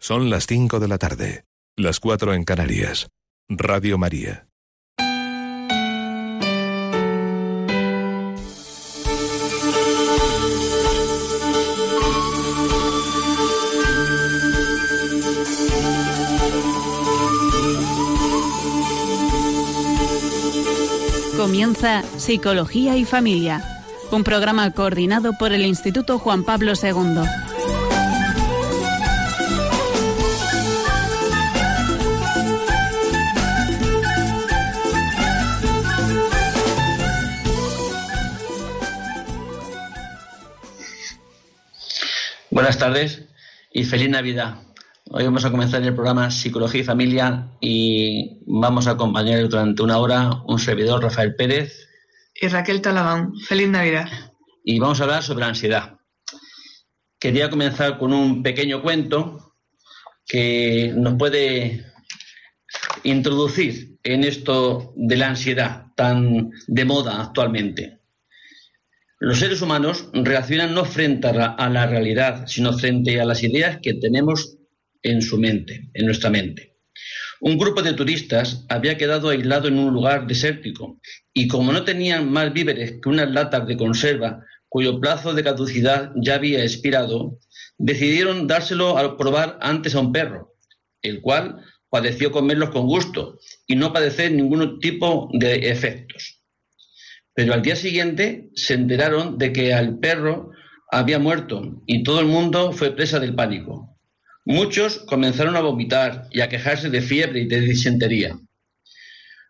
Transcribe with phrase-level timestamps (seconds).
[0.00, 1.44] Son las 5 de la tarde,
[1.76, 3.08] las 4 en Canarias.
[3.48, 4.46] Radio María.
[21.36, 27.47] Comienza Psicología y Familia, un programa coordinado por el Instituto Juan Pablo II.
[42.58, 43.22] Buenas tardes
[43.72, 44.56] y feliz Navidad.
[45.04, 49.98] Hoy vamos a comenzar el programa Psicología y Familia y vamos a acompañar durante una
[49.98, 51.88] hora un servidor, Rafael Pérez.
[52.34, 53.32] Y Raquel Talabán.
[53.46, 54.08] Feliz Navidad.
[54.64, 56.00] Y vamos a hablar sobre la ansiedad.
[57.20, 59.54] Quería comenzar con un pequeño cuento
[60.26, 61.86] que nos puede
[63.04, 67.97] introducir en esto de la ansiedad tan de moda actualmente.
[69.20, 73.94] Los seres humanos reaccionan no frente a la, realidad, sino frente a las ideas que
[73.94, 74.56] tenemos
[75.02, 76.76] en su mente, en nuestra mente.
[77.40, 81.00] Un grupo de turistas había quedado aislado en un lugar desértico
[81.34, 86.12] y como no tenían más víveres que unas latas de conserva cuyo plazo de caducidad
[86.14, 87.40] ya había expirado,
[87.76, 90.54] decidieron dárselo a probar antes a un perro,
[91.02, 96.37] el cual padeció comerlos con gusto y no padecer ningún tipo de efectos.
[97.38, 100.50] Pero al día siguiente se enteraron de que al perro
[100.90, 103.96] había muerto y todo el mundo fue presa del pánico.
[104.44, 108.36] Muchos comenzaron a vomitar y a quejarse de fiebre y de disentería.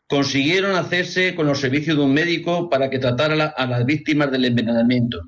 [0.06, 4.44] Consiguieron hacerse con los servicios de un médico para que tratara a las víctimas del
[4.44, 5.22] envenenamiento.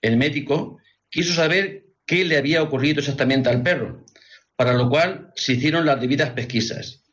[0.00, 0.78] El médico
[1.10, 4.06] quiso saber qué le había ocurrido exactamente al perro,
[4.56, 7.04] para lo cual se hicieron las debidas pesquisas.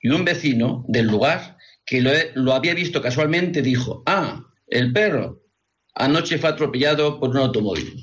[0.00, 1.53] Y un vecino del lugar
[1.84, 5.42] que lo, había visto casualmente, dijo, ah, el perro
[5.94, 8.00] anoche fue atropellado por un automóvil.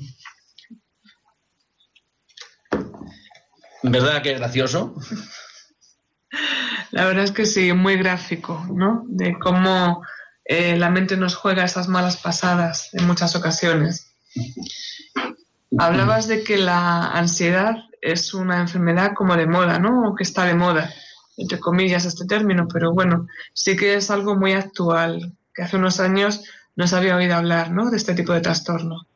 [3.82, 4.94] ¿Verdad que es gracioso?
[6.92, 9.04] La verdad es que sí, muy gráfico, ¿no?
[9.08, 10.02] De cómo
[10.44, 14.14] eh, la mente nos juega esas malas pasadas en muchas ocasiones.
[15.78, 20.10] Hablabas de que la ansiedad es una enfermedad como de moda, ¿no?
[20.10, 20.92] O que está de moda
[21.36, 26.00] entre comillas, este término, pero bueno, sí que es algo muy actual, que hace unos
[26.00, 26.44] años
[26.76, 27.90] no se había oído hablar ¿no?
[27.90, 29.06] de este tipo de trastorno.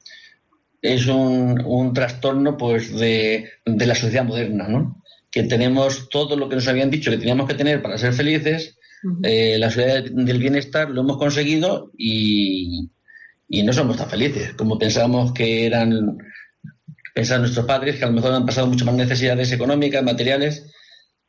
[0.82, 5.03] Es un, trastorno pues de, la sociedad moderna, ¿no?
[5.31, 8.78] que tenemos todo lo que nos habían dicho que teníamos que tener para ser felices,
[9.22, 12.91] eh, la sociedad del bienestar lo hemos conseguido y,
[13.48, 16.19] y no somos tan felices como pensábamos que eran
[17.15, 20.66] pensar nuestros padres, que a lo mejor han pasado muchas más necesidades económicas, materiales,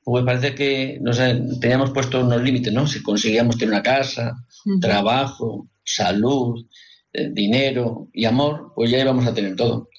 [0.09, 1.17] pues parece que nos
[1.59, 2.87] teníamos puesto unos límites, ¿no?
[2.87, 4.37] Si conseguíamos tener una casa,
[4.79, 6.65] trabajo, salud,
[7.11, 9.89] eh, dinero y amor, pues ya íbamos a tener todo.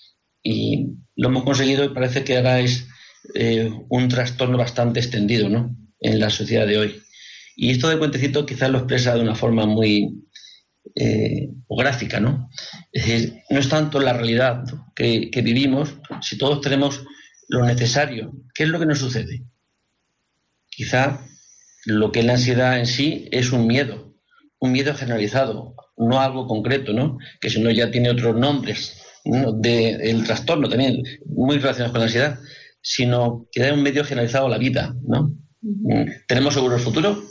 [0.43, 2.89] Y lo hemos conseguido y parece que ahora es
[3.35, 5.77] eh, un trastorno bastante extendido, ¿no?
[6.01, 7.03] En la sociedad de hoy.
[7.55, 10.25] Y esto de cuentecito quizás lo expresa de una forma muy
[10.95, 12.49] eh, gráfica, ¿no?
[12.93, 14.65] Es decir, no es tanto la realidad
[14.97, 17.05] que, que vivimos, si todos tenemos
[17.49, 19.43] lo necesario, ¿qué es lo que nos sucede?
[20.79, 21.27] Quizá
[21.87, 24.15] lo que es la ansiedad en sí es un miedo,
[24.61, 27.19] un miedo generalizado, no algo concreto, ¿no?
[27.41, 32.39] Que si no ya tiene otros nombres del trastorno también, muy relacionados con la ansiedad,
[32.81, 35.35] sino que da un medio generalizado a la vida, ¿no?
[36.29, 37.25] ¿Tenemos seguro el futuro?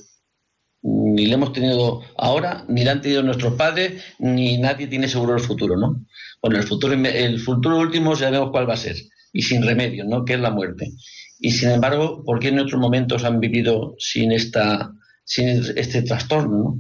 [0.82, 5.36] Ni lo hemos tenido ahora, ni lo han tenido nuestros padres, ni nadie tiene seguro
[5.36, 6.06] el futuro, ¿no?
[6.42, 8.98] Bueno, el futuro, el futuro último sabemos cuál va a ser,
[9.32, 10.26] y sin remedio, ¿no?
[10.26, 10.92] Que es la muerte.
[11.40, 14.92] Y sin embargo, ¿por qué en otros momentos han vivido sin, esta,
[15.24, 16.80] sin este trastorno?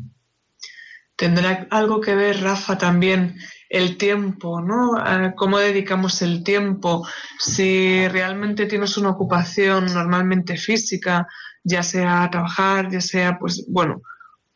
[1.15, 3.37] Tendrá algo que ver, Rafa, también
[3.69, 4.93] el tiempo, ¿no?
[5.35, 7.07] ¿Cómo dedicamos el tiempo?
[7.39, 11.27] Si realmente tienes una ocupación normalmente física,
[11.63, 14.01] ya sea trabajar, ya sea, pues, bueno,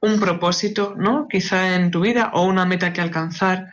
[0.01, 1.27] un propósito, ¿no?
[1.27, 3.67] Quizá en tu vida o una meta que alcanzar,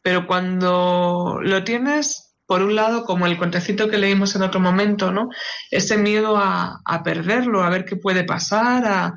[0.00, 5.10] pero cuando lo tienes por un lado, como el cuentecito que leímos en otro momento,
[5.10, 5.28] ¿no?
[5.70, 9.14] Ese miedo a, perderlo, a ver qué puede pasar,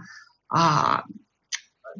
[0.49, 1.03] a,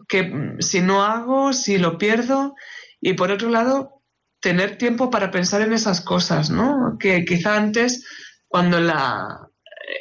[0.07, 2.55] que si no hago, si lo pierdo.
[3.01, 4.03] Y por otro lado,
[4.39, 6.97] tener tiempo para pensar en esas cosas, ¿no?
[6.99, 8.05] Que quizá antes,
[8.47, 9.49] cuando la,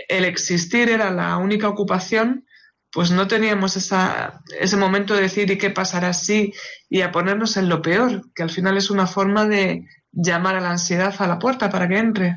[0.09, 2.47] el existir era la única ocupación,
[2.93, 6.55] pues no teníamos esa, ese momento de decir y qué pasará si
[6.89, 10.61] y a ponernos en lo peor, que al final es una forma de, llamar a
[10.61, 12.37] la ansiedad a la puerta para que entre.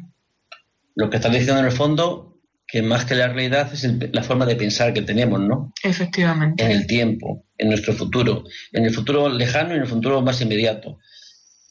[0.95, 4.45] Lo que está diciendo en el fondo que más que la realidad es la forma
[4.45, 5.73] de pensar que tenemos, ¿no?
[5.83, 6.63] Efectivamente.
[6.63, 10.39] En el tiempo, en nuestro futuro, en el futuro lejano y en el futuro más
[10.41, 10.99] inmediato.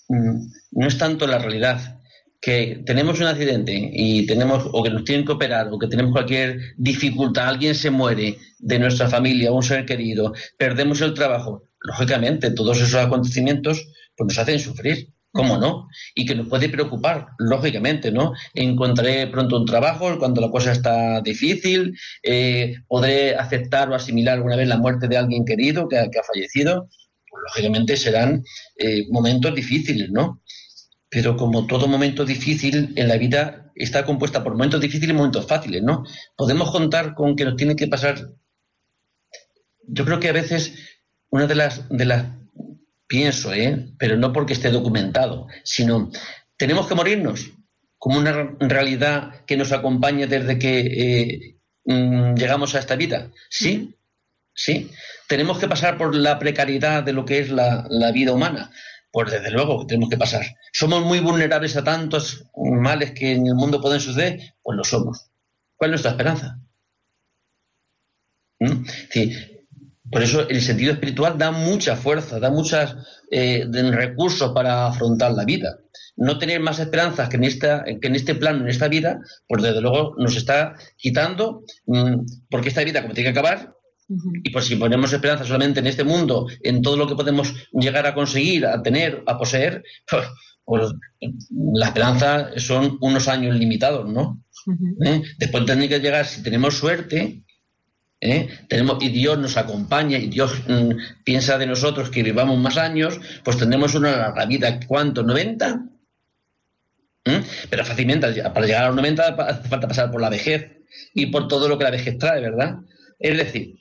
[0.09, 1.99] Mm, no es tanto la realidad,
[2.41, 6.13] que tenemos un accidente y tenemos, o que nos tienen que operar, o que tenemos
[6.13, 12.51] cualquier dificultad, alguien se muere de nuestra familia, un ser querido, perdemos el trabajo, lógicamente
[12.53, 15.13] todos esos acontecimientos pues nos hacen sufrir.
[15.39, 15.89] ¿Cómo no?
[16.17, 18.33] Y que nos puede preocupar, lógicamente, ¿no?
[18.55, 24.57] Encontraré pronto un trabajo cuando la cosa está difícil, eh, podré aceptar o asimilar alguna
[24.57, 26.89] vez la muerte de alguien querido que ha, fallecido.
[27.31, 28.43] Pues, lógicamente serán
[28.79, 30.43] eh, momentos difíciles, ¿no?
[31.09, 35.47] Pero como todo momento difícil en la vida está compuesta por momentos difíciles y momentos
[35.47, 36.03] fáciles, ¿no?
[36.37, 38.33] Podemos contar con que nos tiene que pasar.
[39.87, 40.75] Yo creo que a veces
[41.31, 42.25] una de las, de las
[43.09, 43.89] pienso, ¿eh?
[43.99, 46.11] pero no porque esté documentado, sino
[46.57, 47.51] tenemos que morirnos
[47.97, 53.33] como una realidad que nos acompaña desde que eh, mm, llegamos a esta vida.
[53.51, 53.97] Sí,
[54.55, 54.91] sí.
[55.27, 58.71] Tenemos que pasar por la precariedad de lo que es la, la vida humana.
[59.11, 60.45] Pues desde luego que tenemos que pasar.
[60.71, 64.55] ¿Somos muy vulnerables a tantos males que en el mundo pueden suceder?
[64.63, 65.31] Pues lo somos.
[65.77, 66.61] ¿Cuál es nuestra esperanza?
[68.61, 68.85] ¿Mm?
[69.11, 69.58] Sí,
[70.11, 72.97] por eso el sentido espiritual da mucha fuerza, da muchos
[73.31, 75.79] eh, recursos para afrontar la vida.
[76.17, 79.63] No tener más esperanzas que en, esta, que en este plano, en esta vida, pues
[79.63, 83.75] desde luego nos está quitando, mm, porque esta vida como tiene que acabar,
[84.43, 88.07] y pues si ponemos esperanza solamente en este mundo, en todo lo que podemos llegar
[88.07, 90.25] a conseguir, a tener, a poseer, pues,
[90.65, 90.93] pues
[91.51, 94.43] la esperanza son unos años limitados, ¿no?
[95.05, 95.23] ¿Eh?
[95.39, 97.45] Después tendría que llegar, si tenemos suerte,
[98.21, 98.49] ¿eh?
[98.69, 103.21] Tenemos, y Dios nos acompaña y Dios mm, piensa de nosotros que vivamos más años,
[103.45, 105.23] pues tendremos una larga vida, ¿cuánto?
[105.23, 105.91] ¿90?
[107.25, 107.45] ¿Mm?
[107.71, 110.79] Pero fácilmente, para llegar a los 90 hace falta pasar por la vejez
[111.15, 112.79] y por todo lo que la vejez trae, ¿verdad?
[113.19, 113.79] Es decir,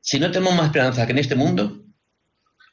[0.00, 1.80] si no tenemos más esperanza que en este mundo,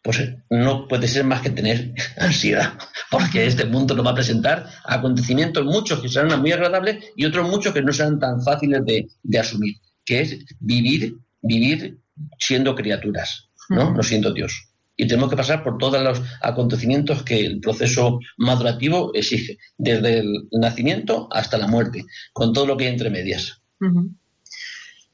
[0.04, 2.74] pues no puede ser más que tener ansiedad,
[3.12, 7.48] porque este mundo nos va a presentar acontecimientos, muchos que serán muy agradables y otros
[7.48, 9.76] muchos que no serán tan fáciles de asumir
[10.12, 11.98] que es vivir, vivir
[12.38, 13.94] siendo criaturas, ¿no?
[13.94, 14.68] No siendo Dios.
[14.98, 20.50] Y tenemos que pasar por todos los acontecimientos que el proceso madurativo exige, desde el
[20.52, 22.04] nacimiento hasta la muerte,
[22.34, 23.62] con todo lo que hay entre medias.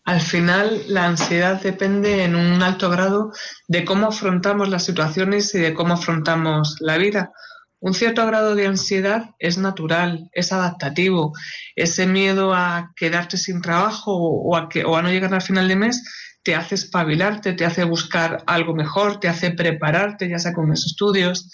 [0.04, 3.32] Al final, la ansiedad depende en un alto grado
[3.68, 7.34] de cómo afrontamos las situaciones y de cómo afrontamos la vida.
[7.80, 11.34] Un cierto grado de ansiedad es natural, es adaptativo.
[11.76, 15.68] Ese miedo a quedarte sin trabajo o a, que, o a no llegar al final
[15.68, 16.04] de mes
[16.44, 20.86] te hace espabilarte, te hace buscar algo mejor, te hace prepararte, ya sea con los
[20.86, 21.52] estudios.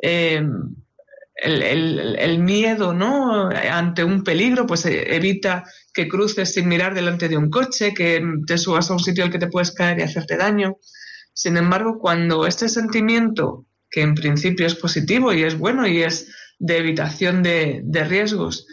[0.00, 0.40] Eh,
[1.34, 3.50] el, miedo ¿no?
[3.50, 8.22] ante un peligro, pues eh, evita que cruces sin mirar delante de un coche, que
[8.46, 10.76] te subas a un sitio al que te puedes caer y hacerte daño.
[11.32, 16.30] Sin embargo, cuando este sentimiento que en principio es positivo y es bueno y es
[16.58, 18.66] de evitación de, riesgos,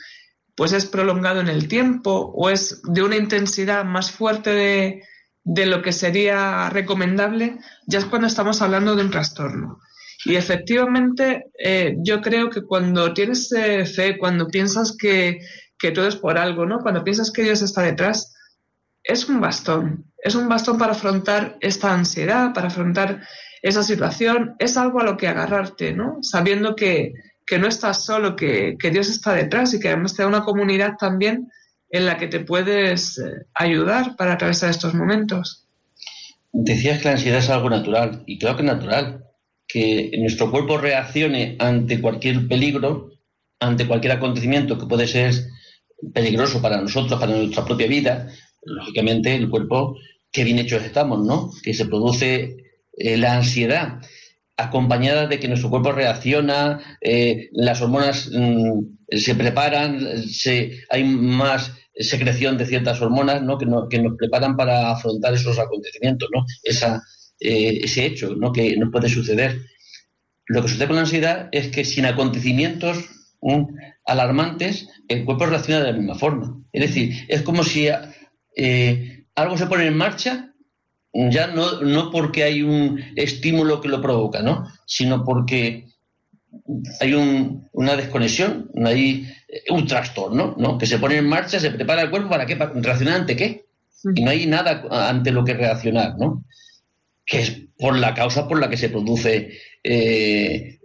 [0.54, 5.02] pues es prolongado en el tiempo o es de una intensidad más fuerte
[5.46, 9.80] de, lo que sería recomendable, ya es cuando estamos hablando de un trastorno.
[10.26, 15.40] Y efectivamente, eh, yo creo que cuando tienes eh, fe, cuando piensas que,
[15.80, 16.80] que, todo es por algo, ¿no?
[16.80, 18.36] Cuando piensas que Dios está detrás,
[19.02, 20.12] es un bastón.
[20.18, 23.22] Es un bastón para afrontar esta ansiedad, para afrontar
[23.64, 26.18] esa situación, es algo a lo que agarrarte, ¿no?
[26.22, 27.14] Sabiendo que,
[27.60, 31.50] no estás solo, que, Dios está detrás y que además te da una comunidad también
[31.90, 35.66] en la que te puedes eh, ayudar para atravesar estos momentos.
[36.52, 39.24] Decías que la ansiedad es algo natural, y creo que es natural,
[39.66, 43.12] que nuestro cuerpo reaccione ante cualquier peligro,
[43.62, 45.34] ante cualquier acontecimiento que puede ser
[46.14, 48.28] peligroso para nosotros, para nuestra propia vida,
[48.64, 49.96] lógicamente el cuerpo,
[50.32, 51.50] qué bien hechos estamos, ¿no?
[51.64, 52.58] Que se produce
[52.96, 54.00] eh, la ansiedad,
[54.56, 61.74] acompañada de que nuestro cuerpo reacciona, eh, las hormonas mm, se preparan, se, hay más
[61.96, 63.58] secreción de ciertas hormonas ¿no?
[63.58, 66.46] Que, nos preparan para afrontar esos acontecimientos, ¿no?
[66.64, 67.02] Esa,
[67.40, 68.52] eh, ese hecho ¿no?
[68.52, 69.60] que nos puede suceder.
[70.46, 73.10] Lo que sucede con la ansiedad es que sin acontecimientos
[73.42, 73.64] mm,
[74.06, 76.64] alarmantes, el cuerpo reacciona de la misma forma.
[76.72, 77.88] Es decir, es como si
[79.36, 80.53] algo se pone en marcha
[81.14, 84.68] ya no, no porque hay un estímulo que lo provoca, ¿no?
[84.86, 85.88] sino porque
[87.00, 87.14] hay
[87.72, 89.28] una desconexión, hay
[89.70, 90.78] un trastorno, ¿no?
[90.78, 93.66] Que se pone en marcha, se prepara el cuerpo para qué, para reaccionar ante qué.
[94.16, 96.46] Y no hay nada ante lo que reaccionar, ¿no?
[97.26, 100.80] Que es por la causa por la que se produce, eh,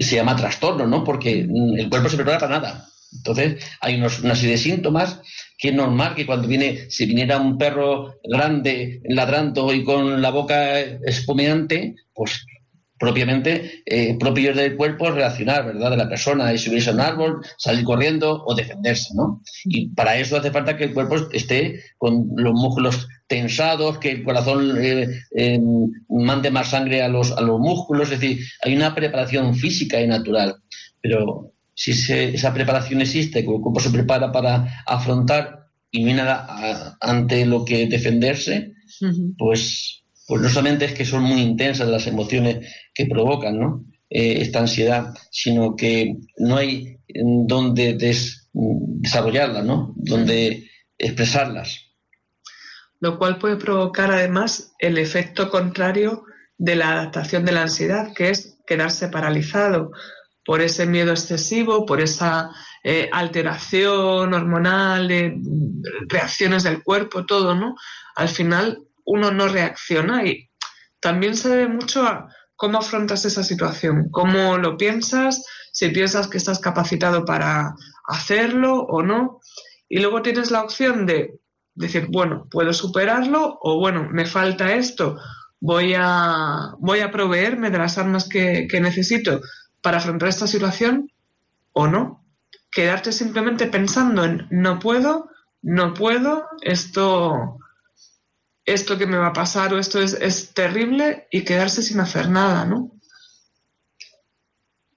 [0.00, 1.04] se llama trastorno, ¿no?
[1.04, 2.88] Porque el cuerpo se prepara para nada.
[3.14, 5.20] Entonces, hay una serie de síntomas
[5.62, 10.30] que es normal que cuando viene, si viniera un perro grande ladrando y con la
[10.30, 12.44] boca espumeante, pues
[12.98, 15.92] propiamente eh, propio del cuerpo reaccionar, ¿verdad?
[15.92, 19.40] De la persona, y subirse a un árbol, salir corriendo o defenderse, ¿no?
[19.64, 24.24] Y para eso hace falta que el cuerpo esté con los músculos tensados, que el
[24.24, 25.62] corazón eh, em,
[26.08, 30.08] mande más sangre a los, a los músculos, es decir, hay una preparación física y
[30.08, 30.56] natural.
[31.00, 36.14] Pero si esa preparación existe, que el cuerpo se prepara para afrontar y no hay
[36.14, 38.74] nada ante lo que defenderse,
[39.38, 43.84] pues pues no solamente es que son muy intensas las emociones que provocan ¿no?
[44.08, 47.94] Eh, esta ansiedad, sino que no hay donde
[48.52, 49.92] desarrollarlas, ¿no?
[49.96, 51.78] donde expresarlas.
[53.00, 56.24] Lo cual puede provocar además el efecto contrario
[56.56, 59.90] de la adaptación de la ansiedad, que es quedarse paralizado
[60.44, 62.50] por ese miedo excesivo, por esa
[62.82, 65.38] eh, alteración hormonal, de
[66.08, 67.76] reacciones del cuerpo, todo, ¿no?
[68.16, 70.50] Al final uno no reacciona y
[71.00, 76.38] también se debe mucho a cómo afrontas esa situación, cómo lo piensas, si piensas que
[76.38, 77.74] estás capacitado para
[78.08, 79.40] hacerlo o no.
[79.88, 81.40] Y luego tienes la opción de
[81.74, 85.18] decir, bueno, puedo superarlo o bueno, me falta esto,
[85.60, 89.40] voy a, voy a proveerme de las armas que, que necesito
[89.82, 91.10] para afrontar esta situación
[91.72, 92.24] o no.
[92.70, 95.28] Quedarte simplemente pensando en no puedo,
[95.60, 97.58] no puedo, esto
[98.64, 102.64] esto que me va a pasar o esto es, terrible y quedarse sin hacer nada,
[102.64, 102.92] ¿no?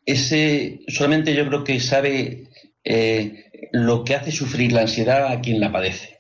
[0.06, 2.50] Ese solamente yo creo que sabe
[2.84, 6.20] eh, lo que hace sufrir la ansiedad a quien la padece.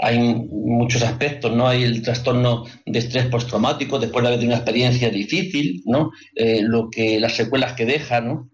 [0.00, 1.68] Hay muchos aspectos, ¿no?
[1.68, 6.10] Hay el trastorno de estrés postraumático después de haber tenido una experiencia difícil, ¿no?
[6.34, 8.50] Eh, lo que, las secuelas que deja, ¿no?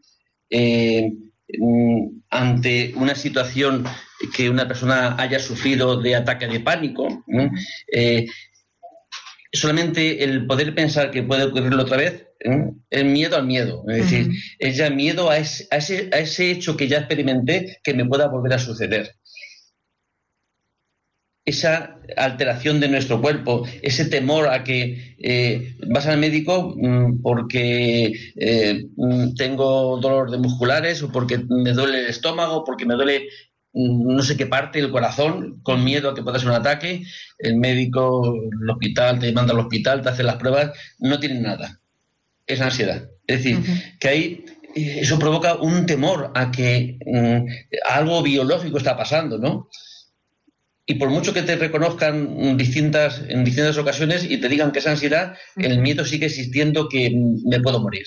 [0.51, 1.11] Eh,
[1.59, 3.85] mm, ante una situación
[4.35, 7.25] que una persona haya sufrido de ataque de pánico.
[7.93, 8.27] Eh,
[9.53, 12.27] solamente el poder pensar que puede ocurrirlo otra vez
[12.91, 13.85] es miedo al miedo.
[13.89, 18.05] Es decir, es ya miedo a ese, a, ese, hecho que ya experimenté que me
[18.05, 19.17] pueda volver a suceder
[21.45, 28.13] esa alteración de nuestro cuerpo, ese temor a que eh, vas al médico mm, porque
[28.37, 33.29] eh, mm, tengo dolor de musculares o porque me duele el estómago, porque me duele
[33.75, 37.03] no sé qué parte del corazón, con miedo a que pueda ser un ataque,
[37.39, 40.71] el médico, el hospital, te manda al hospital, te hace las pruebas,
[41.01, 41.81] no tienen nada.
[42.47, 43.11] Es ansiedad.
[43.27, 43.59] Es decir,
[43.99, 44.45] que ahí
[44.77, 47.47] eh, eso provoca un temor a que mm,
[47.91, 49.69] algo biológico está pasando, ¿no?
[50.87, 54.87] Y por mucho que te reconozcan distintas, en distintas ocasiones y te digan que es
[54.87, 57.11] ansiedad, el miedo sigue existiendo que
[57.47, 58.05] me puedo morir.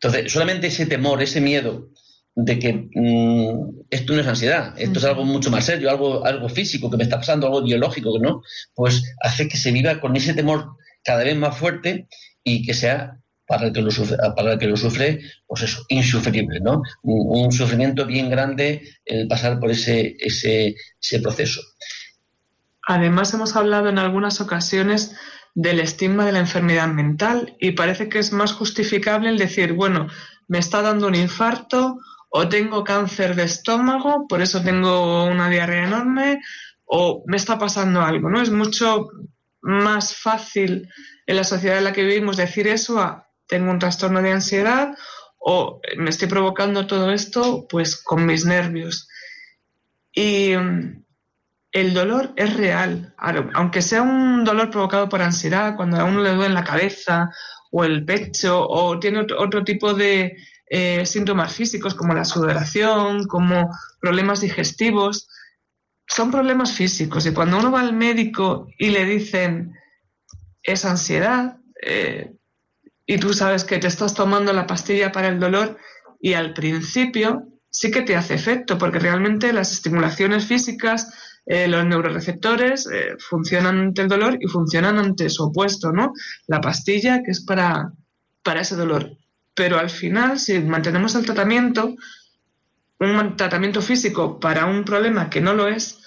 [0.00, 1.90] Entonces, solamente ese temor, ese miedo
[2.36, 6.48] de que mm, esto no es ansiedad, esto es algo mucho más serio, algo, algo
[6.48, 8.42] físico que me está pasando, algo biológico, ¿no?
[8.74, 12.08] Pues hace que se viva con ese temor cada vez más fuerte
[12.44, 16.60] y que sea para el que lo sufre, para que lo sufre pues eso, insufrible,
[16.60, 16.82] ¿no?
[17.02, 21.60] Un, sufrimiento bien grande el pasar por ese, ese, ese proceso.
[22.88, 25.16] Además, hemos hablado en algunas ocasiones
[25.54, 30.08] del estigma de la enfermedad mental y parece que es más justificable el decir, bueno,
[30.48, 31.98] me está dando un infarto
[32.28, 36.40] o tengo cáncer de estómago, por eso tengo una diarrea enorme,
[36.84, 38.42] o me está pasando algo, ¿no?
[38.42, 39.08] Es mucho
[39.62, 40.88] más fácil
[41.26, 44.96] en la sociedad en la que vivimos decir eso a tengo un trastorno de ansiedad
[45.38, 49.08] o me estoy provocando todo esto pues con mis nervios.
[50.12, 51.04] Y mm,
[51.72, 53.14] el dolor es real,
[53.54, 57.30] aunque sea un dolor provocado por ansiedad, cuando a uno le duele la cabeza
[57.70, 60.36] o el pecho o tiene otro tipo de,
[60.68, 65.28] eh, síntomas físicos como la sudoración, como problemas digestivos,
[66.08, 67.24] son problemas físicos.
[67.26, 69.74] Y cuando uno va al médico y le dicen
[70.62, 72.35] es ansiedad, eh,
[73.06, 75.78] y tú sabes que te estás tomando la pastilla para el dolor,
[76.20, 81.12] y al principio sí que te hace efecto, porque realmente las estimulaciones físicas,
[81.46, 86.12] eh, los neuroreceptores funcionan ante el dolor y funcionan ante su opuesto, ¿no?
[86.48, 87.92] La pastilla que es para,
[88.42, 89.16] para ese dolor.
[89.54, 91.94] Pero al final, si mantenemos el tratamiento,
[92.98, 95.98] un tratamiento físico para un problema que no lo es,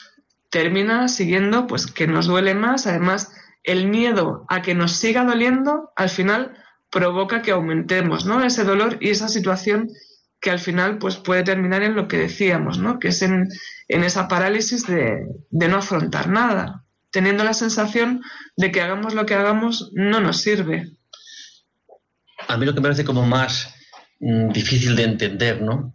[0.50, 2.88] termina siguiendo pues que nos duele más.
[2.88, 3.32] Además,
[3.64, 6.56] el miedo a que nos siga doliendo, al final
[6.90, 8.44] provoca que aumentemos ¿no?
[8.44, 9.90] ese dolor y esa situación
[10.42, 13.00] que al final pues, puede terminar en lo que decíamos, ¿no?
[13.00, 13.50] que es en,
[13.88, 18.22] esa parálisis de, no afrontar nada, teniendo la sensación
[18.56, 20.92] de que hagamos lo que hagamos no nos sirve
[22.48, 23.74] a mí lo que me parece como más
[24.20, 25.94] mm, difícil de entender, ¿no?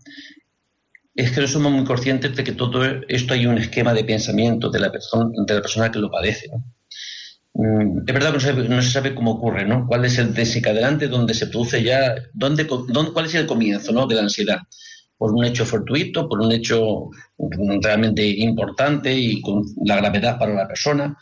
[1.15, 4.69] es que no somos muy conscientes de que todo esto hay un esquema de pensamiento
[4.71, 6.51] de la persona, de la persona que lo padece.
[7.55, 9.87] Es verdad que no se, sabe, cómo ocurre, ¿no?
[9.87, 14.07] ¿Cuál es el desencadenante donde se produce ya, dónde, cuál es el comienzo ¿no?
[14.07, 14.59] de la ansiedad?
[15.17, 17.11] Por un hecho fortuito, por un hecho
[17.81, 21.17] realmente importante y con la gravedad para la persona.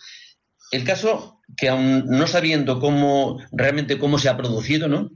[0.70, 5.10] El caso que aún no sabiendo cómo realmente cómo se ha producido, ¿no?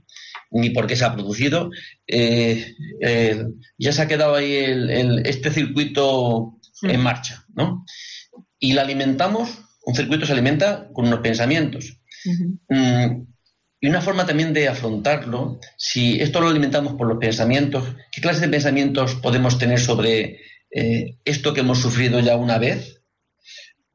[0.51, 1.69] ni por qué se ha producido,
[2.07, 3.45] eh, eh,
[3.77, 4.53] ya se ha quedado ahí
[5.25, 7.85] este circuito en marcha, ¿no?
[8.59, 12.01] Y la alimentamos, un circuito se alimenta con unos pensamientos.
[12.67, 13.23] Mm,
[13.79, 18.41] y una forma también de afrontarlo, si esto lo alimentamos por los pensamientos, ¿qué clase
[18.41, 20.41] de pensamientos podemos tener sobre
[20.71, 23.01] eh, esto que hemos sufrido ya una vez?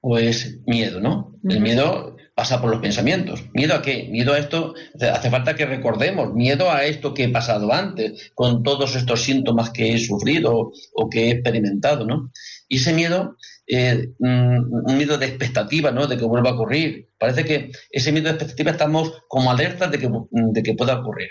[0.00, 1.38] Pues miedo, ¿no?
[1.46, 3.44] El miedo pasa por los pensamientos.
[3.52, 4.08] ¿Miedo a qué?
[4.10, 8.62] Miedo a esto, hace falta que recordemos, miedo a esto que he pasado antes, con
[8.62, 12.32] todos estos síntomas que he sufrido o que he experimentado, ¿no?
[12.66, 16.06] Y ese miedo, eh, un miedo de expectativa, ¿no?
[16.06, 17.08] De que vuelva a ocurrir.
[17.22, 21.28] Parece que ese miedo de expectativa estamos como alertas de que, de que pueda ocurrir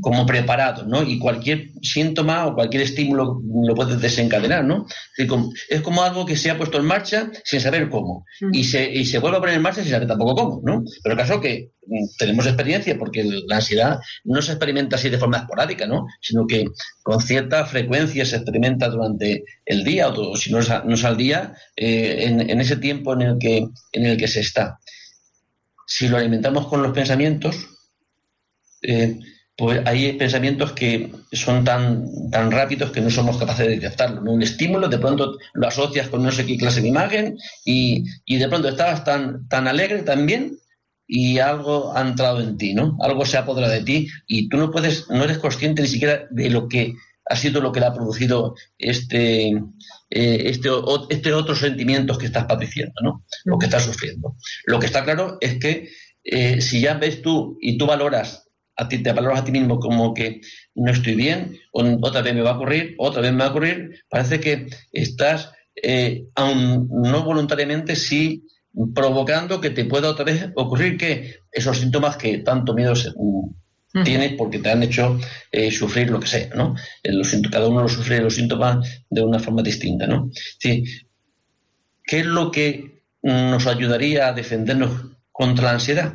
[0.00, 1.02] como preparado, ¿no?
[1.02, 4.86] Y cualquier síntoma o cualquier estímulo lo puede desencadenar, ¿no?
[5.16, 8.24] Es como algo que se ha puesto en marcha sin saber cómo.
[8.52, 10.84] y, se, y se vuelve a poner en marcha sin saber tampoco cómo, ¿no?
[11.02, 15.18] Pero el caso que mm, tenemos experiencia, porque la ansiedad no se experimenta así de
[15.18, 16.06] forma esporádica, ¿no?
[16.20, 16.66] Sino que
[17.02, 22.26] con cierta frecuencia se experimenta durante el día, o si no es, al día, eh,
[22.26, 24.78] en, ese tiempo en el, que, en el que se está.
[25.86, 27.68] Si lo alimentamos con los pensamientos,
[28.82, 29.18] eh,
[29.56, 34.30] pues hay pensamientos que son tan, tan rápidos que no somos capaces de detectarlo.
[34.30, 38.48] Un estímulo, de pronto lo asocias con no sé qué clase de imagen y, de
[38.48, 40.58] pronto estabas tan, tan alegre también
[41.06, 42.96] y algo ha entrado en ti, ¿no?
[43.00, 46.26] Algo se ha apoderado de ti y tú no puedes, no eres consciente ni siquiera
[46.30, 46.94] de lo que
[47.26, 49.62] ha sido lo que le ha producido este, eh,
[50.10, 50.68] este,
[51.10, 53.24] este otros sentimientos que estás padeciendo, ¿no?
[53.52, 54.36] O que estás sufriendo.
[54.66, 55.88] Lo que está claro es que
[56.22, 58.44] eh, si ya ves tú y tú valoras
[58.76, 60.40] a ti te valoras a ti mismo como que
[60.74, 64.04] no estoy bien, otra vez me va a ocurrir, otra vez me va a ocurrir,
[64.08, 68.46] parece que estás, eh, aún no voluntariamente, sí
[68.94, 72.94] provocando que te pueda otra vez ocurrir que esos síntomas que tanto miedo
[74.02, 75.18] tienes porque te han hecho
[75.52, 76.74] eh, sufrir lo que sea, ¿no?
[77.50, 80.30] cada uno lo sufre los síntomas de una forma distinta, ¿no?
[80.58, 80.84] Sí.
[82.02, 84.90] ¿Qué es lo que nos ayudaría a defendernos
[85.30, 86.14] contra la ansiedad?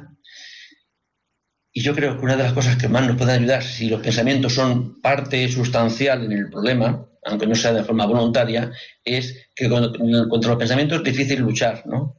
[1.72, 4.02] Y yo creo que una de las cosas que más nos pueden ayudar, si los
[4.02, 8.72] pensamientos son parte sustancial en el problema, aunque no sea de forma voluntaria,
[9.04, 12.18] es que contra los pensamientos es difícil luchar, ¿no?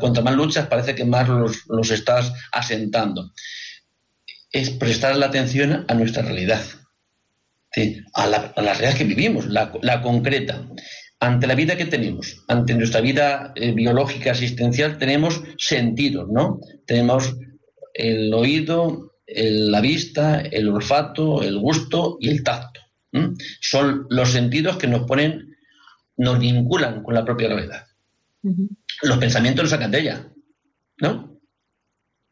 [0.00, 3.32] Contra más luchas parece que más los, estás asentando.
[4.54, 6.62] Es prestar la atención a nuestra realidad,
[8.14, 10.64] a, la, realidad que vivimos, la, concreta.
[11.18, 16.60] Ante la vida que tenemos, ante nuestra vida eh, biológica existencial, tenemos sentidos, ¿no?
[16.86, 17.36] Tenemos
[17.94, 22.80] el oído, la vista, el olfato, el gusto y el tacto.
[23.60, 25.56] Son los sentidos que nos ponen,
[26.16, 27.86] nos vinculan con la propia gravedad.
[29.02, 30.32] Los pensamientos nos sacan de ella,
[30.98, 31.40] ¿no?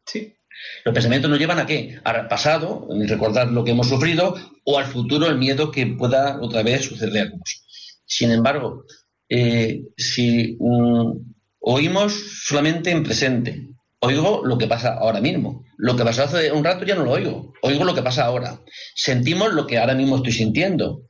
[0.06, 0.34] Sí.
[0.84, 1.98] Los pensamientos nos llevan a qué?
[2.04, 4.34] Al pasado, recordar lo que hemos sufrido,
[4.64, 7.64] o al futuro, el miedo que pueda otra vez sucedernos.
[8.04, 8.84] Sin embargo,
[9.28, 11.12] eh, si mm,
[11.60, 12.12] oímos
[12.44, 13.68] solamente en presente,
[14.00, 15.64] oigo lo que pasa ahora mismo.
[15.78, 17.52] Lo que pasó hace un rato ya no lo oigo.
[17.62, 18.60] Oigo lo que pasa ahora.
[18.94, 21.08] Sentimos lo que ahora mismo estoy sintiendo.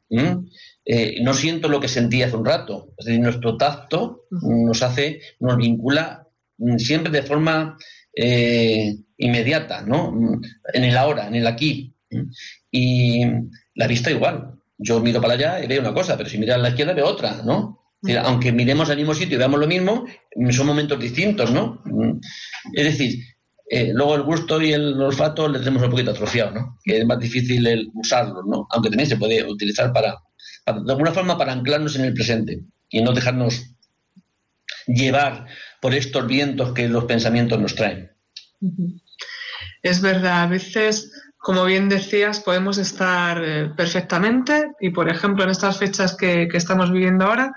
[0.85, 2.95] Eh, no siento lo que sentí hace un rato.
[2.99, 6.27] Es decir, nuestro tacto nos hace, nos vincula
[6.59, 7.77] mm, siempre de forma
[8.15, 10.41] eh, inmediata, ¿no?
[10.73, 11.95] En el ahora, en el aquí.
[12.71, 13.25] Y
[13.75, 14.55] la vista igual.
[14.79, 17.07] Yo miro para allá y veo una cosa, pero si miro a la izquierda veo
[17.07, 17.79] otra, ¿no?
[18.25, 20.07] aunque miremos al mismo sitio y veamos lo mismo,
[20.51, 21.83] son momentos distintos, ¿no?
[22.75, 23.25] Es decir,
[23.71, 26.79] eh, luego el gusto y el olfato le tenemos un poquito atrofiado, ¿no?
[26.83, 28.67] Que es más difícil el usarlo, ¿no?
[28.71, 30.17] Aunque también se puede utilizar para,
[30.67, 33.67] de alguna forma, para anclarnos en el presente y no dejarnos
[34.87, 35.47] llevar
[35.83, 38.13] por estos vientos que los pensamientos nos traen.
[39.83, 41.11] Es verdad, a veces
[41.43, 46.93] como bien decías, podemos estar eh, perfectamente y, por ejemplo, en estas fechas que, estamos
[46.93, 47.53] viviendo ahora,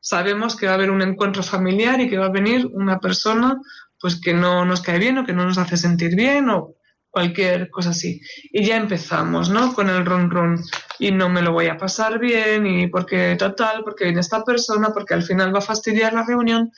[0.00, 3.60] sabemos que va a haber un encuentro familiar y que va a venir una persona
[4.00, 6.76] pues que no nos cae bien o que no nos hace sentir bien o
[7.10, 8.22] cualquier cosa así.
[8.50, 9.74] Y ya empezamos, ¿no?
[9.74, 10.58] Con el ron ron
[10.98, 14.94] y no me lo voy a pasar bien y porque total, porque viene esta persona,
[14.94, 16.72] porque al final va a fastidiar la reunión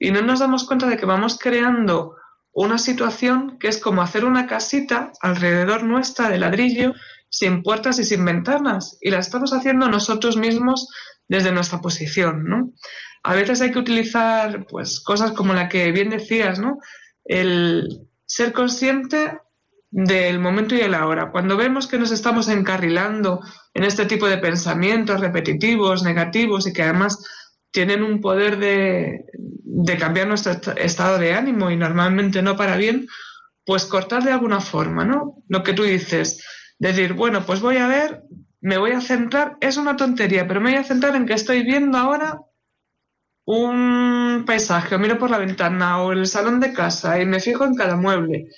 [0.00, 2.16] y no nos damos cuenta de que vamos creando
[2.52, 6.94] una situación que es como hacer una casita alrededor nuestra de ladrillo,
[7.28, 10.88] sin puertas y sin ventanas, y la estamos haciendo nosotros mismos
[11.28, 12.72] desde nuestra posición, ¿no?
[13.22, 16.78] A veces hay que utilizar, pues, cosas como la que bien decías, ¿no?
[17.24, 19.38] El ser consciente
[19.90, 21.30] del momento y el ahora.
[21.30, 23.40] Cuando vemos que nos estamos encarrilando
[23.74, 27.22] en este tipo de pensamientos repetitivos, negativos y que además
[27.70, 29.26] tienen un poder de,
[29.82, 33.06] de cambiar nuestro estado de ánimo y normalmente no para bien,
[33.64, 35.42] pues cortar de alguna forma, ¿no?
[35.48, 36.44] Lo que tú dices,
[36.78, 38.22] decir, bueno, pues voy a ver,
[38.60, 41.62] me voy a centrar, es una tontería, pero me voy a centrar en que estoy
[41.62, 42.40] viendo ahora
[43.46, 47.64] un paisaje, o miro por la ventana o el salón de casa y me fijo
[47.64, 48.48] en cada mueble.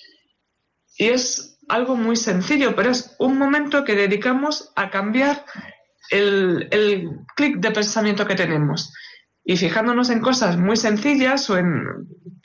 [0.99, 5.45] Y es algo muy sencillo, pero es un momento que dedicamos a cambiar
[6.11, 8.93] el, el clic de pensamiento que tenemos.
[9.45, 11.83] Y fijándonos en cosas muy sencillas o en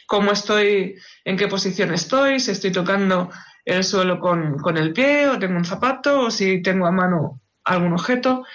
[0.08, 3.30] cómo estoy, en qué posición estoy, si estoy tocando
[3.66, 7.42] el suelo con, con el pie o tengo un zapato o si tengo a mano
[7.64, 8.46] algún objeto.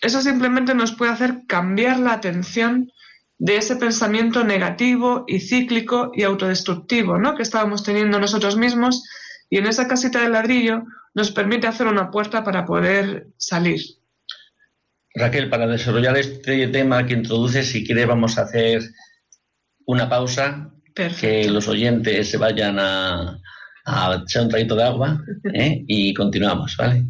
[0.00, 2.90] Eso simplemente nos puede hacer cambiar la atención
[3.38, 7.34] de ese pensamiento negativo y cíclico y autodestructivo ¿no?
[7.34, 9.04] que estábamos teniendo nosotros mismos
[9.50, 13.80] y en esa casita de ladrillo nos permite hacer una puerta para poder salir.
[15.16, 18.82] Raquel, para desarrollar este tema que introduces, si quiere vamos a hacer
[19.86, 23.40] una pausa, que los oyentes se vayan a,
[23.86, 25.18] a echar un traguito de agua
[25.54, 25.84] ¿eh?
[25.88, 27.06] y continuamos, ¿vale?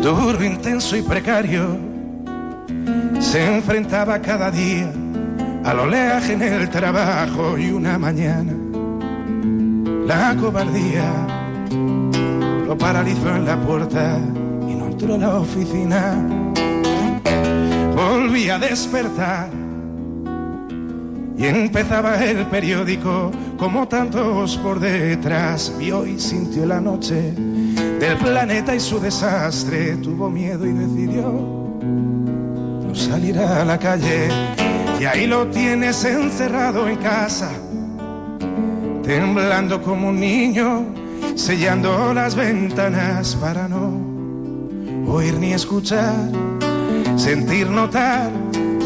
[0.00, 1.76] Duro, intenso y precario,
[3.18, 4.99] se enfrentaba cada día
[5.64, 8.52] al oleaje en el trabajo y una mañana
[10.10, 11.04] la cobardía
[12.66, 14.18] lo paralizó en la puerta
[14.68, 16.16] y no entró a la oficina.
[17.94, 19.50] Volví a despertar
[21.36, 25.72] y empezaba el periódico como tantos por detrás.
[25.78, 27.32] Vio y sintió la noche
[28.00, 29.96] del planeta y su desastre.
[29.98, 31.22] Tuvo miedo y decidió
[31.82, 34.28] no salir a la calle.
[35.00, 37.50] Y ahí lo tienes encerrado en casa,
[39.02, 40.84] temblando como un niño
[41.36, 43.98] sellando las ventanas para no
[45.10, 46.28] oír ni escuchar,
[47.16, 48.30] sentir, notar,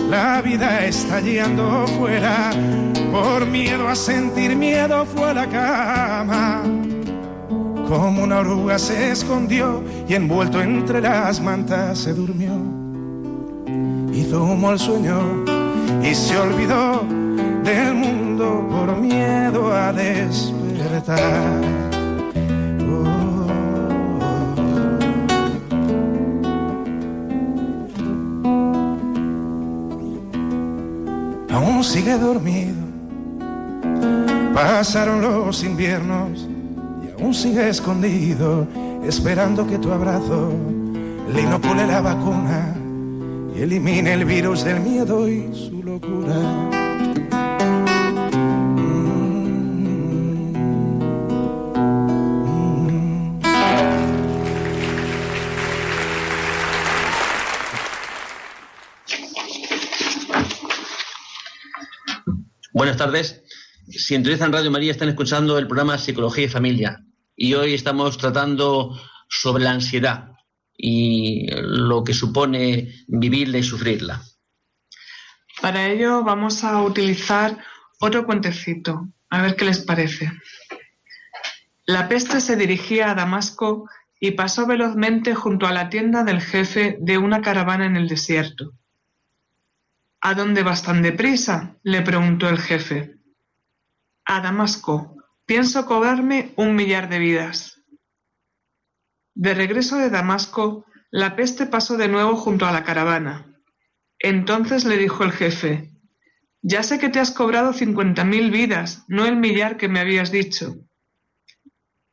[0.09, 2.51] la vida estallando fuera,
[3.11, 6.63] por miedo a sentir miedo fue a la cama.
[7.89, 12.53] Como una oruga se escondió y envuelto entre las mantas se durmió.
[14.13, 15.44] Hizo humo al sueño
[16.03, 17.05] y se olvidó
[17.65, 21.75] del mundo por miedo a despertar.
[31.85, 32.83] sigue dormido.
[34.55, 36.49] Pasaron los inviernos
[37.05, 38.67] y aún sigue escondido,
[39.05, 40.51] esperando que tu abrazo
[41.33, 42.75] le inocule la vacuna
[43.57, 46.35] elimine el virus del miedo y su locura.
[62.73, 63.43] Buenas tardes.
[63.89, 67.05] Si en Radio María están escuchando el programa Psicología y Familia
[67.37, 70.34] y hoy estamos tratando sobre la ansiedad
[70.77, 74.23] y lo que supone vivirla y sufrirla.
[75.61, 77.59] Para ello vamos a utilizar
[78.01, 80.31] otro cuentecito, a ver qué les parece.
[81.87, 86.97] La peste se dirigía a Damasco y pasó velozmente junto a la tienda del jefe
[87.01, 88.73] de una caravana en el desierto.
[90.21, 91.77] ¿A dónde vas tan deprisa?
[91.83, 93.19] le preguntó el jefe.
[94.25, 95.17] A Damasco.
[95.45, 97.74] Pienso cobrarme un millar de vidas.
[99.35, 103.47] De regreso de Damasco, la peste pasó de nuevo junto a la caravana.
[104.19, 105.91] Entonces le dijo el jefe,
[106.63, 110.31] Ya sé que te has cobrado cincuenta mil vidas, no el millar que me habías
[110.31, 110.77] dicho.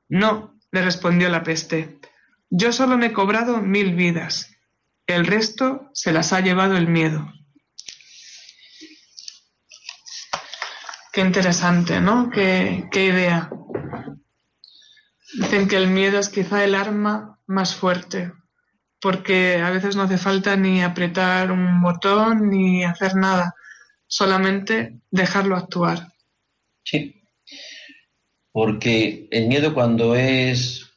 [0.10, 2.00] No, le respondió la peste,
[2.50, 4.58] yo solo me he cobrado mil vidas.
[5.08, 7.32] El resto se las ha llevado el miedo.
[11.14, 12.30] Qué interesante, ¿no?
[12.30, 13.50] Qué, idea.
[15.34, 18.34] Dicen que el miedo es quizá el arma más fuerte,
[19.00, 23.56] porque a veces no hace falta ni apretar un botón ni hacer nada,
[24.08, 26.12] solamente dejarlo actuar.
[26.84, 27.24] Sí,
[28.52, 30.92] porque el miedo cuando es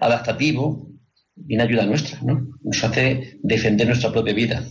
[0.00, 0.88] adaptativo,
[1.34, 2.48] viene ayuda nuestra, ¿no?
[2.62, 4.64] Nos hace defender nuestra propia vida.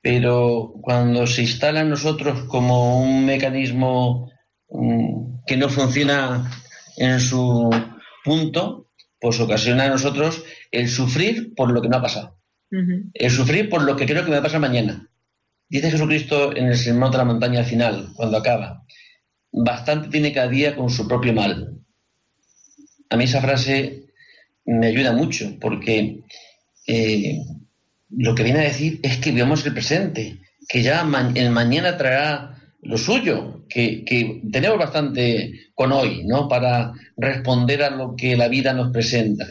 [0.00, 4.30] Pero cuando se instala en nosotros como un mecanismo
[4.70, 6.50] mm, que no funciona
[7.00, 7.70] en su
[8.22, 12.36] punto, pues ocasiona a nosotros el sufrir por lo que no ha pasado.
[13.14, 15.08] El sufrir por lo que creo que me va a pasar mañana.
[15.68, 18.84] Dice Jesucristo en el sermón de la montaña final, cuando acaba,
[19.50, 21.80] bastante tiene cada día con su propio mal.
[23.08, 24.04] A mí esa frase
[24.66, 26.20] me ayuda mucho porque
[26.86, 27.38] eh,
[28.10, 31.00] lo que viene a decir es que vivamos el presente, que ya
[31.34, 36.48] el mañana traerá lo suyo, que, que, tenemos bastante con hoy, ¿no?
[36.48, 39.46] Para responder a lo que la vida nos presenta.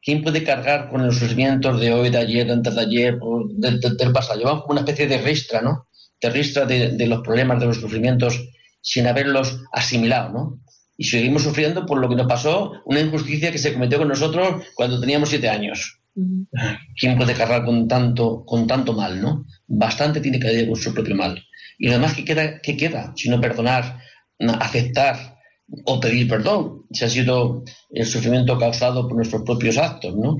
[0.00, 3.18] ¿Quién puede cargar con los sufrimientos de hoy, de ayer, de antes de ayer,
[3.56, 4.38] del, pasado?
[4.38, 5.88] Llevamos como una especie de ristra, ¿no?
[6.20, 8.48] De ristra de, de, los problemas, de los sufrimientos,
[8.80, 10.60] sin haberlos asimilado, ¿no?
[10.96, 14.62] Y seguimos sufriendo por lo que nos pasó, una injusticia que se cometió con nosotros
[14.74, 16.00] cuando teníamos siete años.
[16.96, 19.46] ¿Quién puede cargar con tanto, con tanto mal, no?
[19.66, 21.42] Bastante tiene que haber con su propio mal.
[21.78, 23.12] Y lo demás, ¿qué queda, qué queda?
[23.16, 23.98] Sino perdonar,
[24.60, 25.34] aceptar,
[25.86, 30.36] o pedir perdón, si ha sido el sufrimiento causado por nuestros propios actos, ¿no?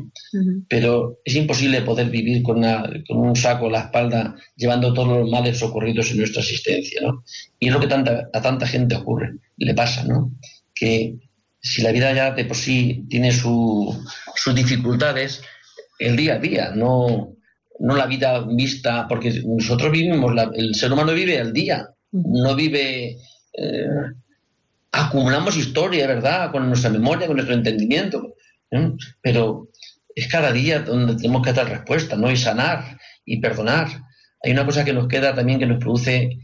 [0.69, 2.63] Pero es imposible poder vivir con,
[3.09, 7.25] un saco a la espalda llevando todos los males ocurridos en nuestra existencia, ¿no?
[7.59, 10.33] Y es lo que tanta, a tanta gente ocurre, le pasa, ¿no?
[10.75, 11.17] Que
[11.61, 13.97] si la vida ya de por sí tiene sus
[14.55, 15.43] dificultades,
[15.99, 17.34] el día a día, no,
[17.81, 23.17] no la vida vista, porque nosotros vivimos, el ser humano vive al día, no vive...
[23.57, 23.87] Eh,
[24.95, 26.53] acumulamos historia, ¿verdad?
[26.53, 28.35] Con nuestra memoria, con nuestro entendimiento.
[29.21, 29.69] Pero
[30.15, 32.31] es cada día donde tenemos que dar respuesta, ¿no?
[32.31, 33.89] Y sanar y perdonar.
[34.43, 36.39] Hay una cosa que nos queda también que nos produce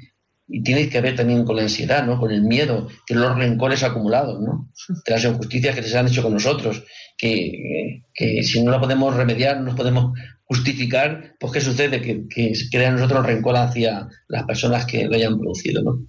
[0.52, 2.18] y tiene que ver también con la ansiedad, ¿no?
[2.18, 4.70] Con el miedo, que los rencores acumulados, ¿no?
[5.06, 6.82] De las injusticias que se han hecho con nosotros,
[7.16, 8.02] que,
[8.42, 12.02] si no la podemos remediar, no nos podemos justificar, pues ¿qué sucede?
[12.02, 16.04] Que, que crea nosotros rencor hacia las personas que lo hayan producido, ¿no?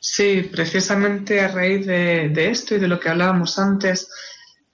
[0.00, 4.08] Sí, precisamente a raíz de, esto y de lo que hablábamos antes,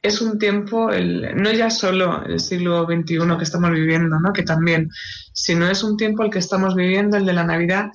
[0.01, 4.33] es un tiempo, el, no ya solo el siglo XXI que estamos viviendo, ¿no?
[4.33, 4.89] que también,
[5.33, 7.91] sino es un tiempo el que estamos viviendo, el de la Navidad,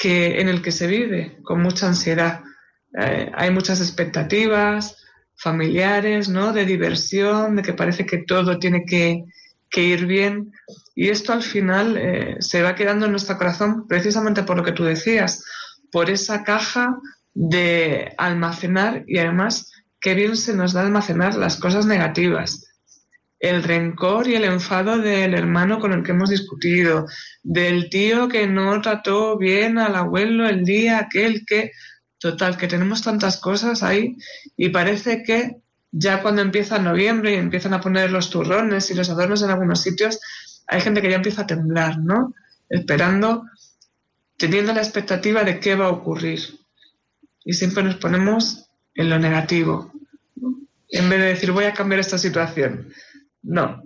[0.00, 2.40] que, en el que se vive con mucha ansiedad.
[2.98, 4.96] Eh, hay muchas expectativas
[5.36, 6.54] familiares, ¿no?
[6.54, 9.26] de diversión, de que parece que todo tiene que,
[9.76, 10.52] ir bien.
[10.94, 14.72] Y esto al final eh, se va quedando en nuestro corazón precisamente por lo que
[14.72, 15.44] tú decías,
[15.92, 16.96] por esa caja
[17.34, 22.69] de almacenar y además qué bien se nos da almacenar las cosas negativas.
[23.40, 27.06] El rencor y el enfado del hermano con el que hemos discutido,
[27.42, 31.72] del tío que no trató bien al abuelo el día aquel que,
[32.18, 34.16] total, que tenemos tantas cosas ahí
[34.56, 35.56] y parece que
[35.90, 39.82] ya cuando empieza noviembre y empiezan a poner los turrones y los adornos en algunos
[39.82, 40.20] sitios,
[40.68, 42.32] hay gente que ya empieza a temblar, ¿no?
[42.68, 43.46] Esperando
[44.40, 46.40] teniendo la expectativa de qué va a ocurrir.
[47.44, 49.92] Y siempre nos ponemos en lo negativo,
[50.88, 52.92] en vez de decir voy a cambiar esta situación.
[53.42, 53.82] No,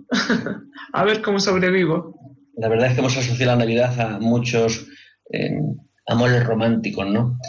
[0.93, 2.19] a ver cómo sobrevivo.
[2.57, 4.87] La verdad es que hemos asociado la Navidad a muchos
[5.31, 5.59] eh,
[6.07, 7.39] amores románticos, ¿no?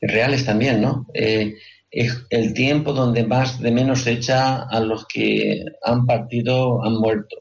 [0.00, 1.06] reales también, ¿no?
[1.12, 1.56] Eh,
[1.90, 6.94] es el tiempo donde más de menos se echa a los que han partido, han
[6.94, 7.36] muerto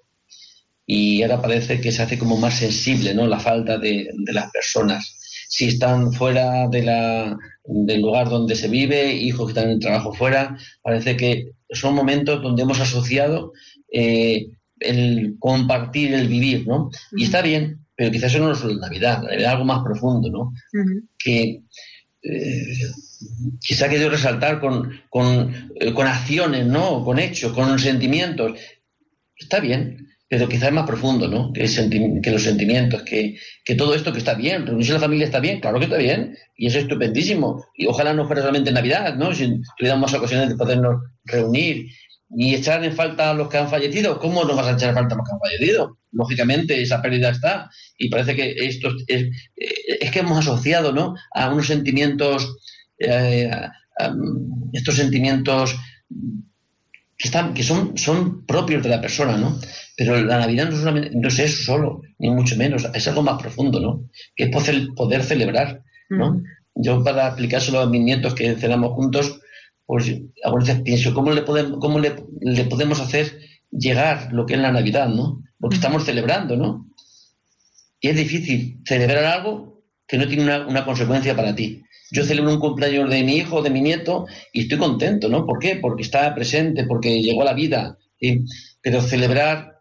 [0.86, 3.26] y ahora parece que se hace como más sensible ¿no?
[3.28, 5.15] la falta de, las personas.
[5.56, 10.12] Si están fuera de la, del lugar donde se vive, hijos que están en trabajo
[10.12, 13.54] fuera, parece que son momentos donde hemos asociado
[13.90, 14.50] eh,
[14.82, 16.90] el compartir, el vivir, ¿no?
[17.16, 19.82] Y está bien, pero quizás eso no es la Navidad, la Navidad es algo más
[19.82, 20.54] profundo, ¿no?
[21.18, 21.62] Que
[22.22, 22.78] eh,
[23.62, 27.02] quizá querido resaltar con, con, eh, con acciones, ¿no?
[27.06, 28.60] Con hechos, con sentimientos.
[29.38, 31.54] Está bien, pero quizás más profundo, ¿no?
[31.54, 31.64] Que,
[32.22, 33.38] que los sentimientos, que,
[33.78, 36.68] todo esto que está bien, reunirse la familia está bien, claro que está bien, y
[36.68, 37.64] es estupendísimo.
[37.74, 39.34] Y ojalá no fuera solamente Navidad, ¿no?
[39.34, 41.86] Si tuviéramos más ocasiones de podernos reunir
[42.36, 44.96] y echar en falta a los que han fallecido, ¿cómo nos vas a echar en
[44.96, 46.00] falta a los que han fallecido?
[46.12, 51.16] Lógicamente, esa pérdida está, y parece que esto es, es que hemos asociado, ¿no?
[51.34, 52.58] A unos sentimientos,
[53.00, 53.50] eh,
[54.74, 55.78] estos sentimientos
[57.18, 59.58] que, están, que son, son propios de la persona, ¿no?
[59.96, 63.80] Pero la Navidad no, no es eso solo, ni mucho menos, es algo más profundo,
[63.80, 64.10] ¿no?
[64.36, 66.34] Que es poder, poder celebrar, ¿no?
[66.34, 66.44] Mm.
[66.76, 69.40] Yo para aplicárselo a mis nietos que cenamos juntos,
[69.86, 72.12] pues a veces pienso, ¿cómo le podemos, cómo le,
[72.70, 73.40] podemos hacer
[73.72, 75.42] llegar lo que es la Navidad, ¿no?
[75.60, 75.80] Lo que mm.
[75.80, 76.90] estamos celebrando, ¿no?
[78.02, 79.75] Y es difícil celebrar algo
[80.08, 81.82] que no tiene una, consecuencia para ti.
[82.12, 85.46] Yo celebro un cumpleaños de mi hijo, de mi nieto, y estoy contento, ¿no?
[85.46, 85.78] ¿Por qué?
[85.78, 87.98] Porque está presente, porque llegó a la vida.
[88.82, 89.80] Pero celebrar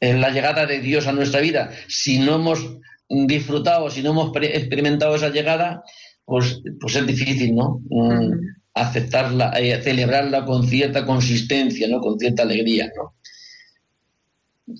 [0.00, 2.76] la llegada de Dios a nuestra vida, si no hemos
[3.08, 5.82] disfrutado, si no hemos experimentado esa llegada,
[6.24, 7.82] pues, pues es difícil, ¿no?
[7.90, 8.38] Mm,
[8.74, 12.00] aceptarla, eh, celebrarla con cierta consistencia, ¿no?
[12.00, 13.14] Con cierta alegría, ¿no?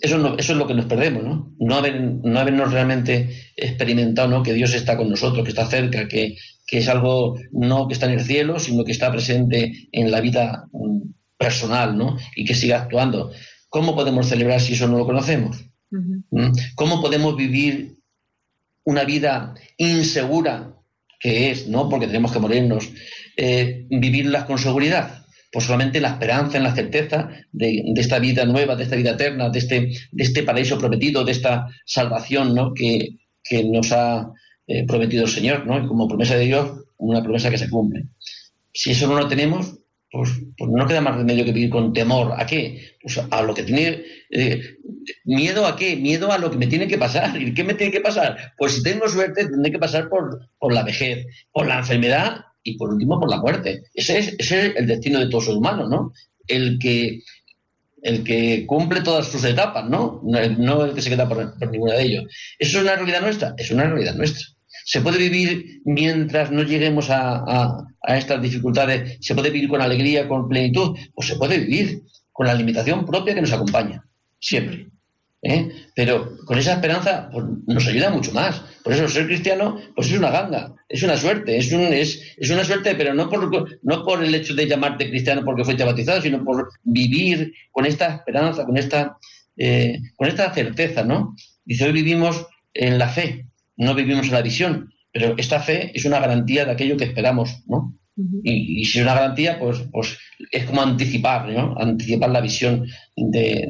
[0.00, 1.55] Eso, eso es lo que nos perdemos, ¿no?
[1.59, 4.42] No, haber, no habernos realmente experimentado ¿no?
[4.42, 6.37] que Dios está con nosotros, que está cerca, que,
[6.70, 10.68] es algo no que está en el cielo, sino que está presente en la vida
[10.72, 11.00] mm,
[11.37, 12.16] personal, ¿no?
[12.37, 13.33] Y que sigue actuando.
[13.68, 15.64] ¿Cómo podemos celebrar si eso no lo conocemos?
[15.90, 16.50] ¿Mm?
[16.76, 17.96] ¿Cómo podemos vivir
[18.85, 20.74] una vida insegura
[21.18, 21.88] que es, ¿no?
[21.88, 22.90] Porque tenemos que morirnos,
[23.37, 25.24] eh, vivirlas con seguridad.
[25.52, 29.12] Pues solamente en la esperanza, en la certeza de, esta vida nueva, de esta vida
[29.12, 29.80] eterna, de este,
[30.12, 32.72] de este paraíso prometido, de esta salvación ¿no?
[32.72, 33.16] que,
[33.64, 34.30] nos ha
[34.66, 35.88] eh, prometido el Señor, ¿no?
[35.88, 38.04] Como promesa de Dios, una promesa que se cumple.
[38.72, 42.34] Si eso no lo tenemos, pues, pues, no queda más remedio que vivir con temor.
[42.36, 42.96] ¿A qué?
[43.00, 44.02] Pues a lo que tiene.
[44.30, 44.60] Eh,
[45.24, 45.96] ¿Miedo a qué?
[45.96, 47.40] Miedo a lo que me tiene que pasar.
[47.40, 48.54] ¿Y qué me tiene que pasar?
[48.58, 52.76] Pues si tengo suerte, tendré que pasar por, por la vejez, por la enfermedad y
[52.76, 53.83] por último por la muerte.
[53.94, 56.12] Ese es, ese es el destino de todo ser humano, ¿no?
[56.46, 57.20] El que,
[58.02, 60.20] el que cumple todas sus etapas, ¿no?
[60.24, 62.24] No el que se queda por, ninguna de ellos.
[62.59, 63.54] ¿Eso es una realidad nuestra?
[63.56, 64.46] Es una realidad nuestra.
[64.85, 69.18] ¿Se puede vivir mientras no lleguemos a, estas dificultades?
[69.20, 70.96] ¿Se puede vivir con alegría, con plenitud?
[71.14, 72.02] Pues se puede vivir
[72.33, 74.02] con la limitación propia que nos acompaña,
[74.38, 74.88] siempre.
[75.42, 75.70] ¿Eh?
[75.94, 78.62] Pero con esa esperanza pues, nos ayuda mucho más.
[78.83, 82.64] Por eso ser cristiano pues es una ganga, es una suerte, es, un, es, una
[82.64, 86.42] suerte, pero no por, no por el hecho de llamarte cristiano porque fuiste bautizado, sino
[86.44, 89.18] por vivir con esta esperanza, con esta,
[89.57, 91.35] eh, con esta certeza, ¿no?
[91.64, 96.05] Dice, hoy vivimos en la fe, no vivimos en la visión, pero esta fe es
[96.05, 97.94] una garantía de aquello que esperamos, ¿no?
[98.42, 100.18] Y, si es una garantía, pues, pues
[100.50, 101.74] es como anticipar, ¿no?
[101.78, 103.68] Anticipar la visión de,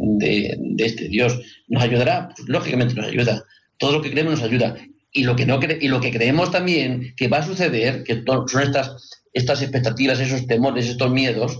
[0.78, 1.40] este Dios.
[1.68, 2.28] ¿Nos ayudará?
[2.34, 3.44] Pues, lógicamente nos ayuda.
[3.78, 4.76] Todo lo que creemos nos ayuda.
[5.12, 8.62] Y lo que, no y lo que creemos también que va a suceder, que son
[8.62, 11.58] estas, estas expectativas, esos temores, estos miedos,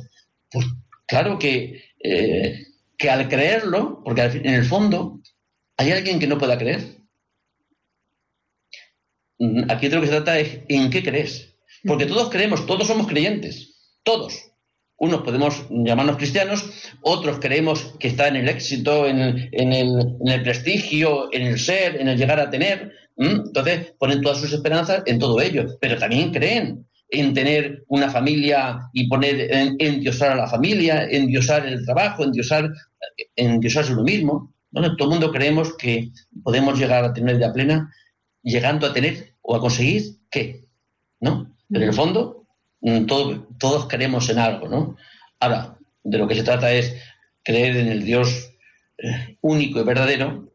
[0.50, 0.66] pues
[1.06, 5.20] claro que, eh, que al creerlo, porque en el fondo
[5.76, 7.00] hay alguien que no pueda creer,
[9.70, 11.49] Aquí de lo que se trata es en qué crees.
[11.84, 14.50] Porque todos creemos, todos somos creyentes, todos.
[14.96, 21.42] Unos podemos llamarnos cristianos, otros creemos que está en el éxito, en el, prestigio, en
[21.42, 22.92] el ser, en el llegar a tener.
[23.16, 28.78] Entonces ponen todas sus esperanzas en todo ello, pero también creen en tener una familia
[28.92, 32.70] y poner, en, endiosar a la familia, endiosar el trabajo, endiosar,
[33.36, 34.54] endiosarse uno mismo.
[34.70, 36.10] Bueno, todo el mundo creemos que
[36.44, 37.90] podemos llegar a tener de plena
[38.42, 40.64] llegando a tener o a conseguir qué,
[41.20, 41.54] ¿no?
[41.70, 42.46] Pero en el fondo,
[42.80, 44.96] mm, todos creemos en algo, ¿no?
[45.38, 46.94] Ahora, de lo que se trata es
[47.42, 48.52] creer en el Dios
[48.98, 50.52] eh, único y verdadero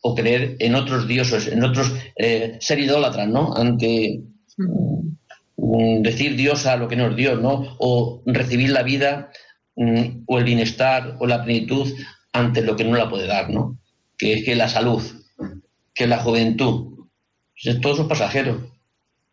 [0.00, 3.54] o creer en otros dioses, en otros, eh, ser idólatras, ¿no?
[3.56, 4.22] Ante
[4.56, 7.76] mm, decir Dios a lo que no es Dios, ¿no?
[7.78, 9.30] O recibir la vida
[9.76, 11.92] mm, o el bienestar o la plenitud
[12.32, 13.78] ante lo que no la puede dar, ¿no?
[14.16, 15.02] Que es que la salud,
[15.94, 17.06] que la juventud,
[17.82, 18.77] todo eso es pasajero,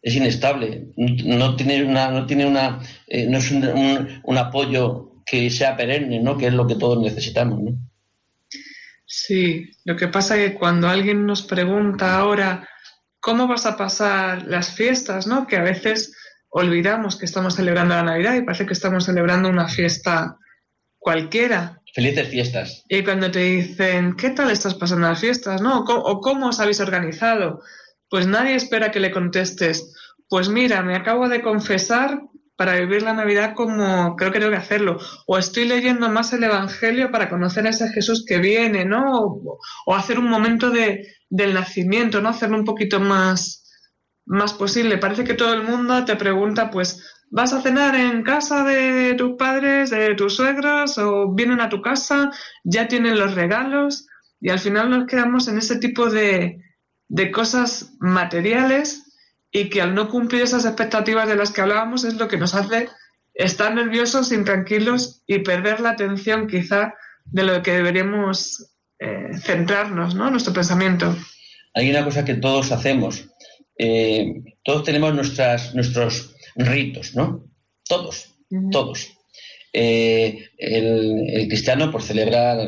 [0.06, 5.76] es inestable, no tiene una, no tiene una, eh, no es un, apoyo que sea
[5.76, 6.38] perenne, ¿no?
[6.38, 7.72] Que es lo que todos necesitamos, ¿no?
[9.08, 12.70] Sí, lo que pasa es que cuando alguien nos pregunta ahora
[13.20, 15.48] cómo vas a pasar las fiestas, ¿no?
[15.48, 16.16] Que a veces
[16.50, 20.38] olvidamos que estamos celebrando la Navidad y parece que estamos celebrando una fiesta
[21.00, 21.82] cualquiera.
[21.96, 22.84] Felices fiestas.
[22.90, 25.64] Y cuando te dicen, ¿qué tal estás pasando las fiestas?
[25.64, 25.80] ¿No?
[25.80, 27.64] ¿O cómo os habéis organizado?
[28.10, 29.94] Pues nadie espera que le contestes,
[30.30, 32.22] pues mira, me acabo de confesar
[32.56, 36.44] para vivir la Navidad como creo que tengo que hacerlo, o estoy leyendo más el
[36.44, 39.40] Evangelio para conocer a ese Jesús que viene, ¿no?
[39.86, 42.30] O, hacer un momento de, del nacimiento, ¿no?
[42.30, 43.64] Hacerlo un poquito más,
[44.26, 44.98] más posible.
[44.98, 49.36] Parece que todo el mundo te pregunta, pues, ¿vas a cenar en casa de tus
[49.38, 52.32] padres, de tus suegros, o vienen a tu casa,
[52.64, 54.08] ya tienen los regalos?
[54.40, 56.65] Y al final nos quedamos en ese tipo de,
[57.08, 59.04] de cosas materiales
[59.52, 62.56] y que al no cumplir esas expectativas de las que hablábamos es lo que nos
[62.56, 62.90] hace
[63.34, 66.94] estar nerviosos, intranquilos y perder la atención quizá
[67.26, 70.30] de lo que deberíamos eh, centrarnos, ¿no?
[70.30, 71.16] Nuestro pensamiento.
[71.74, 73.30] Hay una cosa que todos hacemos.
[73.78, 77.46] Eh, todos tenemos nuestras, nuestros ritos, ¿no?
[77.88, 78.36] Todos,
[78.72, 79.10] todos.
[79.74, 82.66] Eh, el, cristiano por celebrar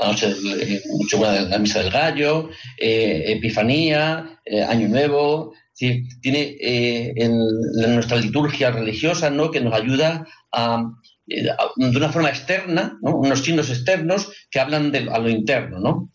[0.00, 7.38] la noche de la misa del gallo, Epifanía, Año Nuevo, tiene en,
[7.94, 9.50] nuestra liturgia religiosa ¿no?
[9.50, 10.84] que nos ayuda a,
[11.26, 15.78] de una forma externa, unos signos externos que hablan de, a lo interno.
[15.80, 16.10] ¿no?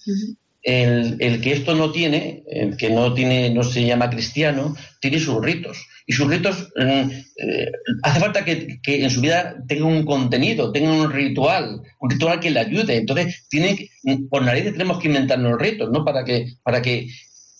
[0.65, 5.39] El, que esto no tiene, el que no tiene, no se llama cristiano, tiene sus
[5.43, 5.77] ritos.
[6.07, 10.91] Y sus ritos mm, eh, hace falta que, en su vida tenga un contenido, tenga
[10.91, 12.97] un ritual, un ritual que le ayude.
[12.97, 13.89] Entonces, tiene,
[14.29, 16.03] por nariz tenemos que inventarnos los ritos, ¿no?
[16.03, 17.09] Para que, para que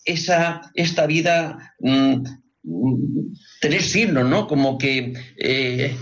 [0.04, 2.24] esa, esta vida mm,
[3.62, 4.48] tener signos, ¿no?
[4.48, 5.96] Como que eh,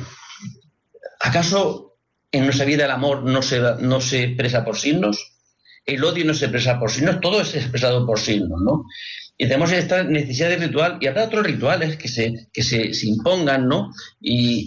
[1.19, 1.97] ¿acaso
[2.31, 5.32] en nuestra vida el amor no se, no se expresa por signos?
[5.85, 8.85] El odio no se expresa por signos, todo es expresado por signos, ¿no?
[9.37, 13.67] Y tenemos esta necesidad de ritual, y habrá otros rituales que se, que se, impongan,
[13.67, 13.91] ¿no?
[14.21, 14.65] Y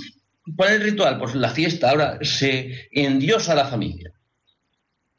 [0.56, 1.18] ¿cuál es el ritual?
[1.18, 4.12] Pues la fiesta, ahora se endiosa a la familia.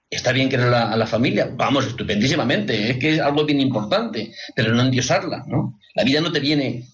[0.09, 4.73] Está bien querer a la, familia, vamos, estupendísimamente, es que es algo bien importante, pero
[4.73, 5.79] no endiosarla, ¿no?
[5.95, 6.87] La vida no te viene,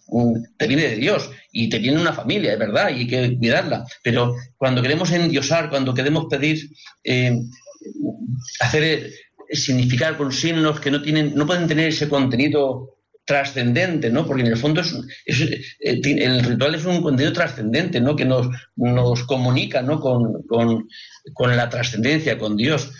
[0.58, 3.86] te viene de Dios y te viene una familia, es verdad, y hay que cuidarla.
[4.01, 6.70] Pero cuando queremos endiosar, cuando queremos pedir
[7.04, 7.38] eh,
[8.59, 9.11] hacer eh,
[9.51, 12.93] significar con signos que no tienen, no pueden tener ese contenido
[13.25, 14.25] trascendente, ¿no?
[14.25, 14.93] Porque en el fondo es,
[15.25, 18.15] eh, el ritual es un contenido trascendente, ¿no?
[18.15, 19.99] Que nos, nos comunica, ¿no?
[19.99, 20.88] Con,
[21.39, 22.91] la trascendencia, con Dios.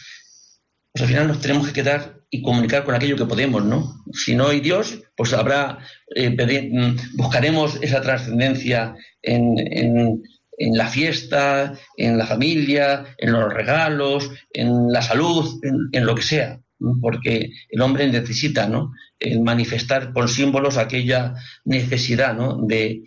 [0.93, 4.03] Pues al final nos tenemos que quedar y comunicar con aquello que podemos, ¿no?
[4.13, 5.79] Si no hay Dios, pues habrá,
[6.15, 10.23] eh, mm, buscaremos esa trascendencia en, en
[10.58, 15.60] la fiesta, en la familia, en los regalos, en la salud,
[15.91, 16.60] en, lo que sea,
[17.01, 18.91] porque el hombre necesita ¿no?
[19.20, 21.34] el manifestar con símbolos aquella
[21.66, 22.60] necesidad ¿no?
[22.62, 23.04] de,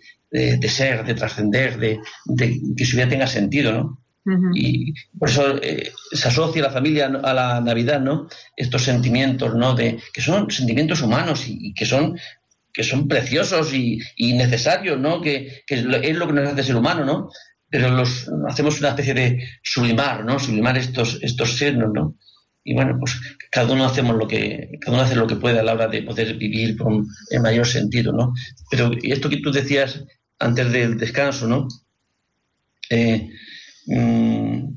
[0.67, 1.99] ser, de trascender, de,
[2.75, 3.71] que su vida tenga sentido.
[3.71, 4.01] ¿no?
[4.53, 8.27] Y por eso eh, se asocia la familia a la Navidad, ¿no?
[8.57, 9.73] Estos sentimientos, ¿no?
[9.73, 12.19] De, que son sentimientos humanos y, que son
[12.77, 13.99] que son preciosos y,
[14.33, 15.19] necesarios, ¿no?
[15.19, 17.31] Que, es lo que nos hace ser humano, ¿no?
[17.71, 20.37] Pero los hacemos una especie de sublimar, ¿no?
[20.37, 22.15] Sublimar estos, estos signos, ¿no?
[22.63, 23.19] Y bueno, pues
[23.49, 26.03] cada uno hacemos lo que, cada uno hace lo que puede a la hora de
[26.03, 28.31] poder vivir con el mayor sentido, ¿no?
[28.69, 30.03] Pero esto que tú decías
[30.37, 31.67] antes del descanso, ¿no?
[32.91, 33.27] Eh,
[33.87, 34.67] mm,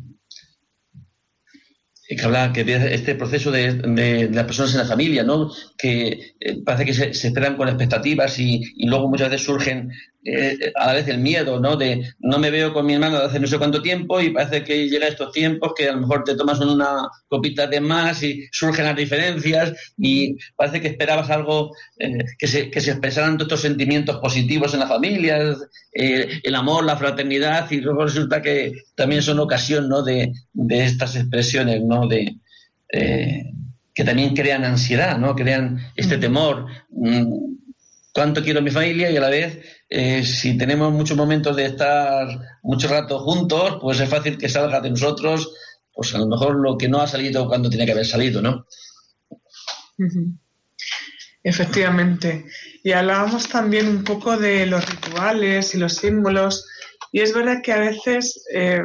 [2.16, 5.50] que habla que este proceso de, las personas en la familia, ¿no?
[5.78, 9.92] Que eh, parece que se, esperan con expectativas y, luego muchas veces surgen
[10.24, 11.76] eh, a la vez el miedo, ¿no?
[11.76, 14.64] De no me veo con mi hermano de hace no sé cuánto tiempo y parece
[14.64, 18.48] que llega estos tiempos que a lo mejor te tomas una copita de más y
[18.50, 23.46] surgen las diferencias y parece que esperabas algo eh, que, se, que se expresaran todos
[23.46, 25.56] estos sentimientos positivos en la familia,
[25.92, 30.02] el amor, la fraternidad y luego resulta que también son ocasión, ¿no?
[30.02, 31.99] De, de estas expresiones, ¿no?
[32.06, 32.36] De,
[33.94, 35.34] que también crean ansiedad, ¿no?
[35.34, 36.20] Crean este mm.
[36.20, 36.66] temor.
[36.90, 37.50] Mm,
[38.12, 41.66] cuánto quiero a mi familia y a la vez eh, si tenemos muchos momentos de
[41.66, 42.28] estar
[42.62, 45.52] mucho rato juntos, pues es fácil que salga de nosotros,
[45.92, 48.66] pues a lo mejor lo que no ha salido cuando tiene que haber salido, ¿no?
[51.42, 52.46] Efectivamente.
[52.84, 56.66] Y hablábamos también un poco de los rituales y los símbolos.
[57.12, 58.82] Y es verdad que a veces eh,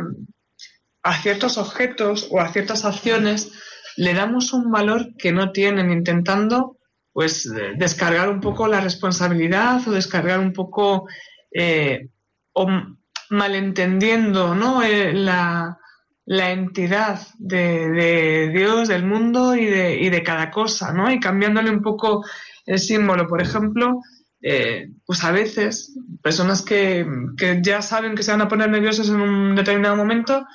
[1.06, 3.51] a ciertos objetos o a ciertas acciones
[3.95, 6.80] le damos un valor que no tienen, intentando
[7.14, 11.08] pues descargar un poco la responsabilidad o descargar un poco
[11.53, 12.10] eh,
[12.53, 12.68] o
[13.30, 14.82] malentendiendo ¿no?
[14.82, 15.78] Eh, la,
[16.26, 21.12] entidad de, Dios, del mundo y de, y de, cada cosa, ¿no?
[21.12, 22.26] Y cambiándole un poco
[22.66, 23.28] el símbolo.
[23.28, 24.01] Por ejemplo,
[24.41, 27.06] eh, pues a veces personas que,
[27.38, 30.45] que, ya saben que se van a poner nerviosas en un determinado momento,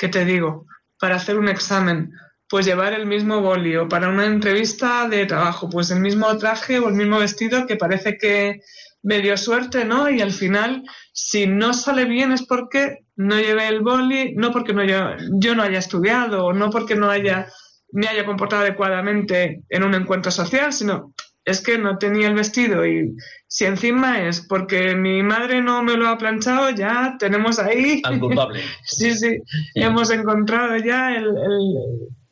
[0.00, 0.66] ¿qué te digo?
[0.98, 2.10] Para hacer un examen
[2.48, 6.88] pues llevar el mismo bolio para una entrevista de trabajo, pues el mismo traje o
[6.88, 8.60] el mismo vestido que parece que
[9.02, 10.10] me dio suerte, ¿no?
[10.10, 10.82] Y al final,
[11.12, 14.98] si no sale bien es porque no llevé el boli, no porque no yo,
[15.38, 17.46] yo no haya estudiado, o no porque no haya,
[17.92, 21.14] me haya comportado adecuadamente en un encuentro social, sino
[21.44, 23.16] es que no tenía el vestido y
[23.48, 28.00] si encima es porque mi madre no me lo ha planchado, ya tenemos ahí...
[28.04, 28.60] Al culpable.
[28.84, 29.38] sí, sí,
[29.74, 31.26] hemos encontrado ya el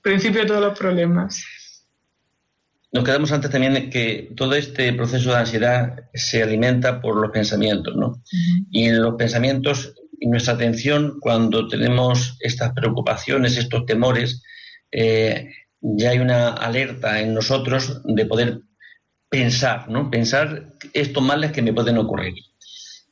[0.02, 1.44] principio de todos los problemas.
[2.92, 7.30] Nos quedamos antes también de que todo este proceso de ansiedad se alimenta por los
[7.30, 8.22] pensamientos, ¿no?
[8.70, 14.42] Y en los pensamientos y nuestra atención, cuando tenemos estas preocupaciones, estos temores,
[14.90, 15.48] eh,
[15.80, 18.60] ya hay una alerta en nosotros de poder
[19.28, 20.10] pensar, ¿no?
[20.10, 22.34] Pensar estos males que me pueden ocurrir.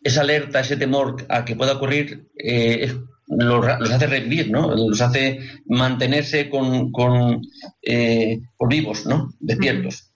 [0.03, 2.95] Esa alerta, ese temor a que pueda ocurrir, eh,
[3.29, 4.75] los, hace revivir, ¿no?
[4.75, 7.43] Los hace mantenerse con, con
[7.83, 9.33] eh, vivos, ¿no?
[9.41, 10.11] Despiertos.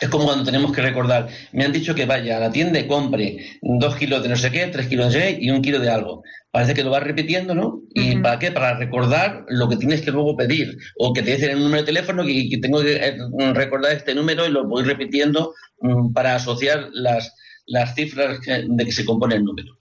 [0.00, 2.86] Es como cuando tenemos que recordar, me han dicho que vaya a la tienda y
[2.86, 5.62] compre dos kilos de no sé qué, tres kilos de no sé qué y un
[5.62, 6.22] kilo de algo.
[6.56, 7.82] Parece que lo vas repitiendo, ¿no?
[7.92, 8.50] ¿Y para qué?
[8.50, 10.78] Para recordar lo que tienes que luego pedir.
[10.96, 13.18] O que te dicen el número de teléfono y que tengo que eh,
[13.52, 15.52] recordar este número y lo voy repitiendo
[15.82, 17.34] mm, para asociar las,
[17.66, 19.78] las cifras de que se compone el número.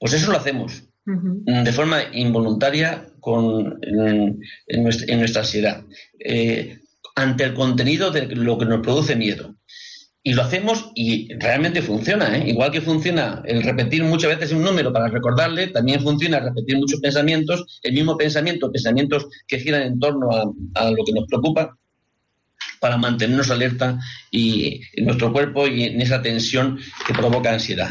[0.00, 5.84] Pues eso lo hacemos de forma involuntaria con, en, nuestra, ansiedad.
[6.18, 6.80] Eh,
[7.14, 9.54] ante el contenido de lo que nos produce miedo.
[10.24, 12.38] Y lo hacemos y realmente funciona.
[12.38, 12.50] ¿eh?
[12.50, 17.00] Igual que funciona el repetir muchas veces un número para recordarle, también funciona repetir muchos
[17.00, 21.76] pensamientos, el mismo pensamiento, pensamientos que giran en torno a, lo que nos preocupa,
[22.80, 23.98] para mantenernos alerta
[24.30, 27.90] y en nuestro cuerpo y en esa tensión que provoca ansiedad.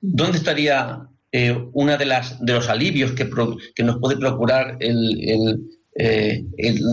[0.00, 1.00] ¿Dónde estaría
[1.32, 3.30] eh, una de las de los alivios que,
[3.74, 5.60] que nos puede procurar el,
[5.96, 6.44] eh,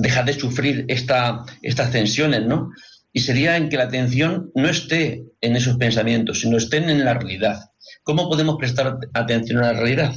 [0.02, 2.72] dejar de sufrir esta, estas tensiones, ¿no?
[3.18, 7.16] Y sería en que la atención no esté en esos pensamientos, sino estén en la
[7.16, 7.72] realidad.
[8.04, 10.14] ¿Cómo podemos prestar atención a la realidad?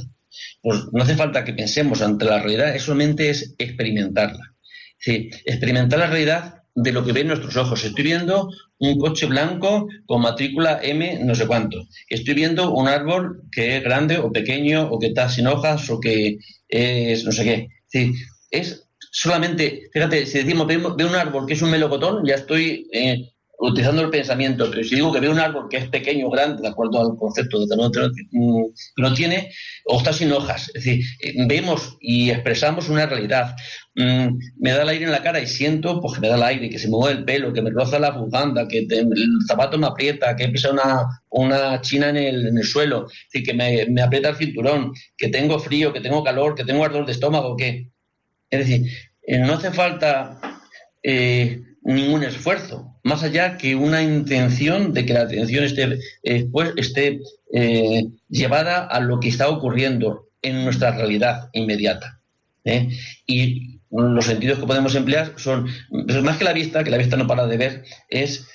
[0.61, 4.53] Pues no hace falta que pensemos ante la realidad, solamente es experimentarla.
[4.99, 7.83] Sí, experimentar la realidad de lo que ven nuestros ojos.
[7.83, 11.83] Estoy viendo un coche blanco con matrícula M no sé cuánto.
[12.07, 15.99] Estoy viendo un árbol que es grande o pequeño o que está sin hojas o
[15.99, 16.37] que
[16.67, 17.67] es no sé qué.
[17.87, 18.13] Sí,
[18.51, 23.31] es solamente, fíjate, si decimos veo, un árbol que es un melocotón, ya estoy eh,
[23.59, 26.61] utilizando el pensamiento, pero si digo que veo un árbol que es pequeño o grande,
[26.61, 27.75] de acuerdo al concepto de que
[28.97, 29.51] no tiene,
[29.85, 33.55] o está sin hojas, es decir, eh, vemos y expresamos una realidad.
[33.95, 36.43] Mm, me da el aire en la cara y siento, pues que me da el
[36.43, 39.09] aire, que se me mueve el pelo, que me roza la bufanda, que el
[39.47, 43.43] zapato me aprieta, que he pisado una, una china en el, en el suelo, es
[43.43, 47.05] que me, me aprieta el cinturón, que tengo frío, que tengo calor, que tengo ardor
[47.05, 47.90] de estómago, que
[48.51, 48.91] es decir,
[49.23, 50.39] eh, no hace falta
[51.01, 56.73] eh, ningún esfuerzo, más allá que una intención de que la atención esté, eh, pues,
[56.75, 57.21] esté
[58.29, 62.19] llevada a lo que está ocurriendo en nuestra realidad inmediata.
[63.25, 67.17] Y los sentidos que podemos emplear son, pues, más que la vista, que la vista
[67.17, 68.47] no para de ver, es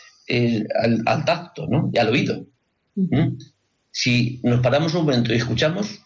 [1.07, 1.91] al, tacto ¿no?
[1.93, 2.47] y al oído.
[3.91, 6.01] Si nos paramos un momento y escuchamos,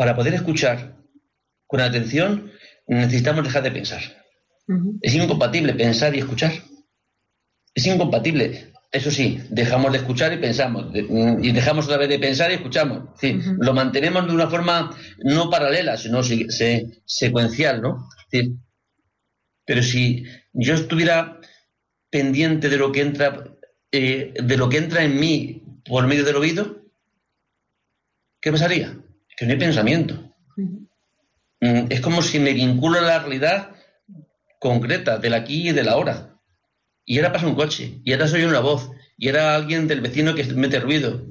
[0.00, 0.96] para poder escuchar
[1.66, 2.50] con atención
[2.86, 4.00] necesitamos dejar de pensar.
[5.02, 6.52] Es incompatible pensar y escuchar.
[7.74, 8.72] Es incompatible.
[8.90, 10.86] Eso sí, dejamos de escuchar y pensamos.
[10.94, 13.10] y dejamos otra vez de pensar y escuchamos.
[13.58, 16.22] Lo mantenemos de una forma no paralela, sino
[17.04, 18.08] secuencial, ¿no?
[19.66, 20.24] pero si
[20.54, 21.38] yo estuviera
[22.08, 23.44] pendiente de lo que entra,
[23.92, 26.86] eh, de lo que entra en mí por medio del oído,
[28.40, 28.96] ¿qué pasaría?
[29.40, 30.34] Que no hay pensamiento.
[31.60, 33.70] Mm, es como si me vinculo a la realidad
[34.58, 36.38] concreta del aquí y del ahora.
[37.06, 40.34] Y ahora pasa un coche, y ahora soy una voz, y era alguien del vecino
[40.34, 41.24] que mete ruido,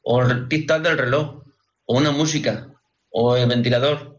[0.00, 1.42] o el tic-tac del reloj,
[1.84, 2.72] o una música,
[3.10, 4.18] o el ventilador.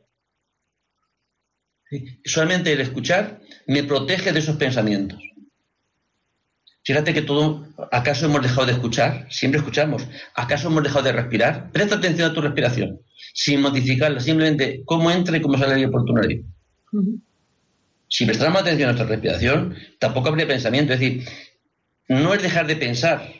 [2.24, 5.20] Solamente el escuchar me protege de esos pensamientos.
[6.86, 9.26] Fíjate que todo, ¿acaso hemos dejado de escuchar?
[9.30, 10.06] Siempre escuchamos.
[10.36, 11.72] ¿Acaso hemos dejado de respirar?
[11.72, 13.00] Presta atención a tu respiración,
[13.34, 16.42] sin modificarla, simplemente cómo entra y cómo sale el por tu nariz.
[18.10, 20.92] Si prestamos atención a nuestra respiración, tampoco habría pensamiento.
[20.94, 21.26] Es decir,
[22.10, 23.32] no es dejar de pensar.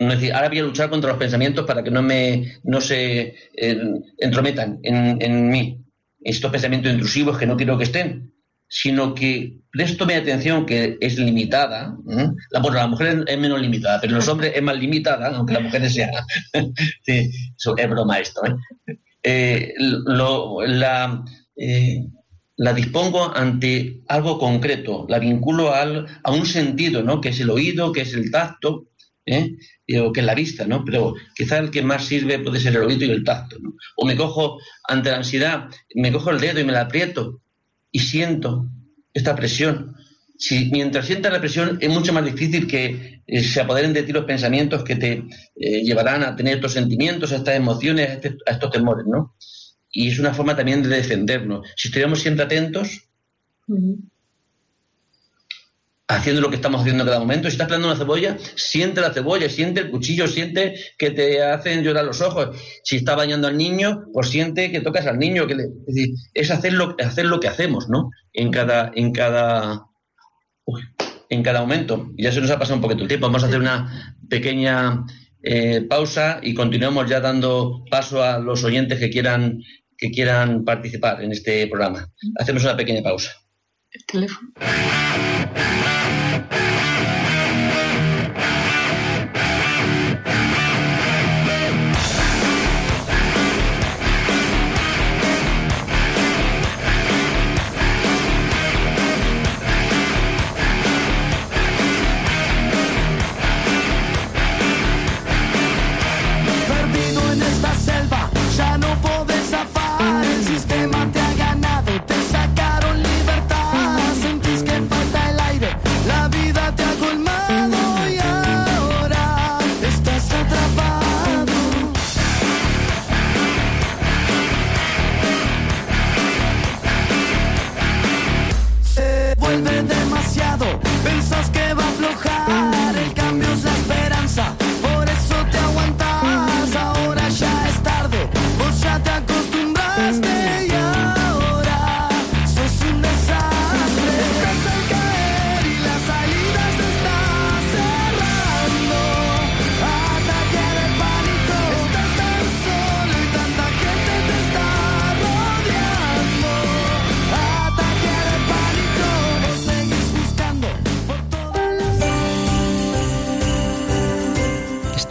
[0.00, 2.80] No es decir, ahora voy a luchar contra los pensamientos para que no, me, no
[2.80, 3.80] se eh,
[4.18, 5.84] entrometan en, en mí.
[6.20, 8.32] Estos pensamientos intrusivos que no quiero que estén
[8.68, 11.96] sino que presto mi atención que es limitada.
[12.50, 15.60] La, bueno, la mujer es menos limitada, pero los hombres es más limitada, aunque la
[15.60, 16.10] mujer sea.
[17.02, 17.30] sí,
[17.76, 18.42] es broma esto.
[18.44, 18.98] ¿eh?
[19.22, 21.24] Eh, la,
[21.56, 22.04] eh,
[22.56, 27.20] la, dispongo ante algo concreto, la vinculo al, a un sentido, ¿no?
[27.20, 28.84] que es el oído, que es el tacto,
[30.00, 30.84] o que es la vista, ¿no?
[30.84, 33.56] pero quizá el que más sirve puede ser el oído y el tacto.
[33.96, 34.58] O me cojo
[34.88, 37.42] ante la ansiedad, me cojo el dedo y me la aprieto
[37.90, 38.66] y siento
[39.12, 39.96] esta presión.
[40.38, 44.12] Si mientras sientas la presión es mucho más difícil que eh, se apoderen de ti
[44.12, 45.24] los pensamientos que te
[45.56, 49.34] eh, llevarán a tener estos sentimientos, a estas emociones, a, este, estos temores, ¿no?
[49.90, 51.66] Y es una forma también de defendernos.
[51.76, 53.08] Si estuviéramos siempre atentos,
[56.08, 57.48] haciendo lo que estamos haciendo en cada momento.
[57.48, 61.84] Si estás plantando una cebolla, siente la cebolla, siente el cuchillo, siente que te hacen
[61.84, 62.56] llorar los ojos.
[62.82, 65.46] Si está bañando al niño, pues siente que tocas al niño.
[65.46, 68.10] Que es decir, es hacer lo, hacer lo que hacemos, ¿no?
[68.32, 69.84] En cada, en cada,
[71.28, 72.10] en cada momento.
[72.16, 73.26] Ya se nos ha pasado un poquito el tiempo.
[73.26, 75.04] Vamos a hacer una pequeña
[75.42, 79.62] eh, pausa y continuamos ya dando paso a los oyentes que quieran,
[79.98, 82.08] que quieran participar en este programa.
[82.36, 83.32] Hacemos una pequeña pausa.
[83.90, 84.52] El teléfono.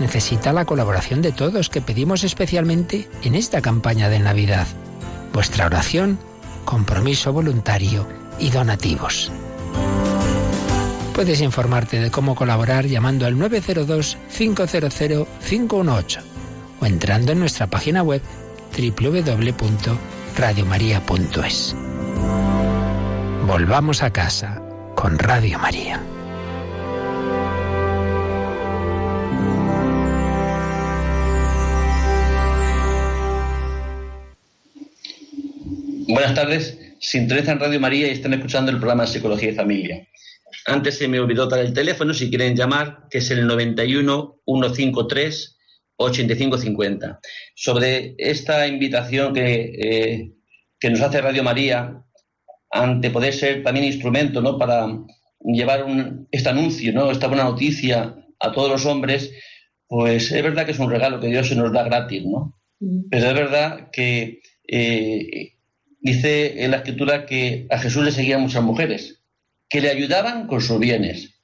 [0.00, 4.66] necesita la colaboración de todos que pedimos especialmente en esta campaña de Navidad.
[5.32, 6.18] Vuestra oración,
[6.64, 8.06] compromiso voluntario
[8.38, 9.30] y donativos.
[11.14, 16.18] Puedes informarte de cómo colaborar llamando al 902-500-518
[16.80, 18.20] o entrando en nuestra página web
[18.76, 21.76] www.radiomaria.es.
[23.46, 24.60] Volvamos a casa
[24.96, 26.00] con Radio María.
[36.06, 40.06] Buenas tardes, sintonizan Radio María y están escuchando el programa Psicología y Familia.
[40.66, 45.58] Antes se me olvidó dar el teléfono, si quieren llamar, que es el 91 153
[45.96, 47.20] 8550.
[47.54, 50.32] Sobre esta invitación que, eh,
[50.78, 52.04] que nos hace Radio María,
[52.70, 54.58] ante poder ser también instrumento ¿no?
[54.58, 54.86] para
[55.40, 57.10] llevar un, este anuncio, ¿no?
[57.10, 59.32] esta buena noticia a todos los hombres,
[59.86, 62.60] pues es verdad que es un regalo que Dios se nos da gratis, ¿no?
[62.80, 63.08] Mm.
[63.10, 65.53] Pero es verdad que eh,
[66.04, 69.22] dice en la escritura que a Jesús le seguían muchas mujeres,
[69.70, 71.40] que le ayudaban con sus bienes.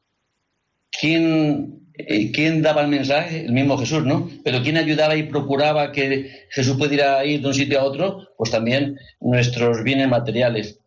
[0.92, 3.46] ¿Quién, eh, ¿Quién, daba el mensaje?
[3.46, 4.30] El mismo Jesús, ¿no?
[4.44, 8.28] Pero ¿quién ayudaba y procuraba que Jesús pudiera ir de un sitio a otro?
[8.36, 10.78] Pues también nuestros bienes materiales.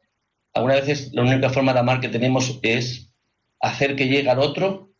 [0.53, 3.09] Algunas veces la única forma de amar que tenemos es
[3.59, 4.93] hacer que llegue al otro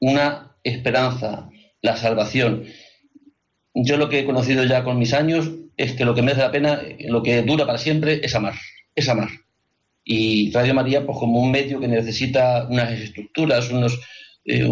[0.00, 1.50] una esperanza,
[1.82, 2.64] la salvación.
[3.74, 5.50] Yo lo que he conocido ya con mis años
[5.80, 8.54] es que lo que merece la pena, lo que dura para siempre es amar,
[8.94, 9.30] es amar.
[10.04, 13.98] Y Radio María, pues como un medio que necesita unas estructuras, unos,
[14.44, 14.68] eh,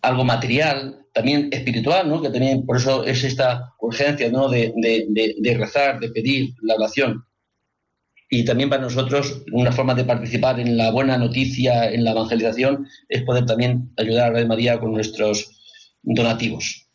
[0.00, 2.22] algo material, también espiritual, ¿no?
[2.22, 4.48] que también por eso es esta urgencia ¿no?
[4.48, 7.24] de, de, rezar, de pedir la oración.
[8.30, 12.86] Y también para nosotros una forma de participar en la buena noticia, en la evangelización,
[13.08, 15.50] es poder también ayudar a Radio María con nuestros
[16.02, 16.86] donativos.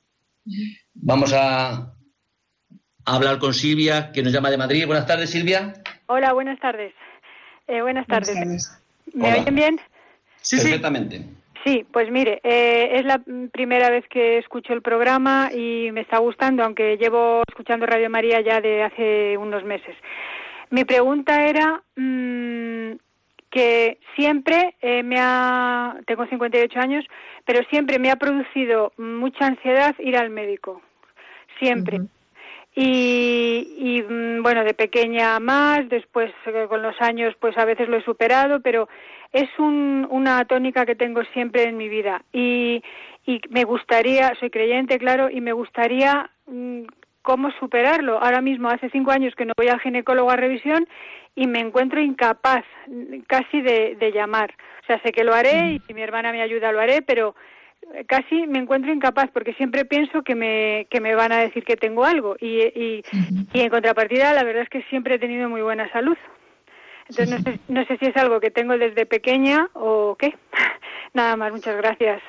[0.94, 1.93] Vamos a,
[3.06, 4.86] hablar con Silvia, que nos llama de Madrid.
[4.86, 5.74] Buenas tardes, Silvia.
[6.08, 6.94] Hola, buenas tardes.
[7.68, 8.82] Eh, buenas tardes.
[9.14, 9.80] ¿Me oyen bien?
[10.42, 11.22] Sí, Perfectamente.
[11.64, 16.18] Sí, pues mire, eh, es la primera vez que escucho el programa y me está
[16.18, 19.96] gustando, aunque llevo escuchando Radio María ya de hace unos meses.
[20.72, 22.98] Mi pregunta era mm,
[23.50, 27.06] que siempre eh, me ha, tengo 58 años,
[27.46, 30.82] pero siempre me ha producido mucha ansiedad ir al médico,
[31.60, 32.02] siempre.
[32.76, 37.98] Y, mm, bueno, de pequeña más, después eh, con los años pues a veces lo
[37.98, 38.90] he superado, pero
[39.32, 42.24] es una tónica que tengo siempre en mi vida.
[42.32, 42.84] Y,
[43.26, 46.84] y me gustaría, soy creyente, claro, y me gustaría mm,
[47.22, 48.22] cómo superarlo.
[48.22, 50.88] Ahora mismo, hace cinco años que no voy al ginecólogo a revisión
[51.36, 52.64] y me encuentro incapaz
[53.28, 54.54] casi de, de llamar.
[54.84, 57.36] O sea, sé que lo haré y si mi hermana me ayuda lo haré, pero
[58.08, 61.76] casi me encuentro incapaz porque siempre pienso que me, que me van a decir que
[61.76, 63.04] tengo algo y, y,
[63.54, 66.18] en contrapartida la verdad es que siempre he tenido muy buena salud.
[67.10, 70.36] Entonces no sé, no sé si es algo que tengo desde pequeña o qué.
[71.14, 72.22] Nada más, muchas gracias.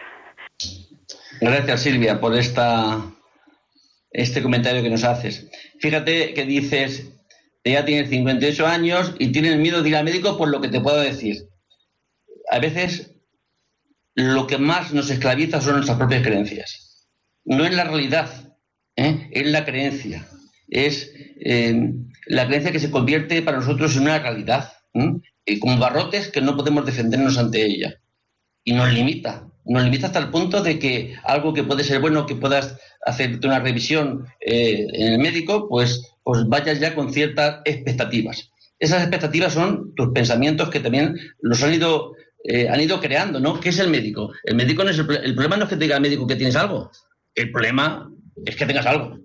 [1.40, 3.02] Gracias Silvia por esta
[4.10, 5.50] este comentario que nos haces.
[5.80, 7.12] Fíjate que dices,
[7.64, 10.80] ella tiene 58 años y tiene miedo de ir al médico por lo que te
[10.80, 11.48] puedo decir.
[12.50, 13.13] A veces
[14.14, 17.08] lo que más nos esclaviza son nuestras propias creencias.
[17.44, 18.56] No es la realidad,
[18.96, 19.28] ¿eh?
[19.32, 20.26] es la creencia.
[20.68, 21.92] Es eh,
[22.26, 25.58] la creencia que se convierte para nosotros en una realidad, ¿eh?
[25.58, 28.00] como barrotes que no podemos defendernos ante ella.
[28.64, 32.24] Y nos limita, nos limita hasta el punto de que algo que puede ser bueno,
[32.24, 38.50] que puedas hacerte una revisión en el médico, pues, pues vayas ya con ciertas expectativas.
[38.78, 42.14] Esas expectativas son tus pensamientos que también los han ido
[42.46, 43.58] eh, han ido creando, ¿no?
[43.58, 44.30] ¿Qué es el médico?
[44.44, 46.54] El médico no es el, problema no es que te diga el médico que tienes
[46.56, 46.90] algo.
[47.34, 48.12] El problema
[48.44, 49.18] es que tengas algo.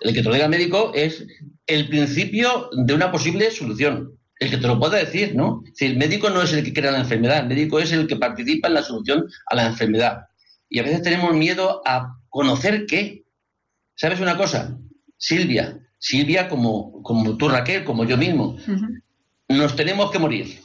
[0.00, 1.24] El que te lo diga el médico es
[1.68, 4.18] el principio de una posible solución.
[4.40, 5.62] El que te lo pueda decir, ¿no?
[5.72, 8.16] Si el médico no es el que crea la enfermedad, el médico es el que
[8.16, 10.26] participa en la solución a la enfermedad.
[10.68, 13.24] Y a veces tenemos miedo a conocer qué.
[13.94, 14.76] ¿Sabes una cosa?
[15.16, 18.56] Silvia, Silvia como, como tú Raquel, como yo mismo,
[19.48, 20.60] nos tenemos que morir.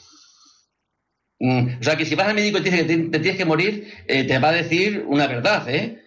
[1.44, 3.44] Mm, o sea, que si vas al médico y te dice que te, tienes que
[3.44, 6.02] morir, eh, te va a decir una verdad, ¿eh?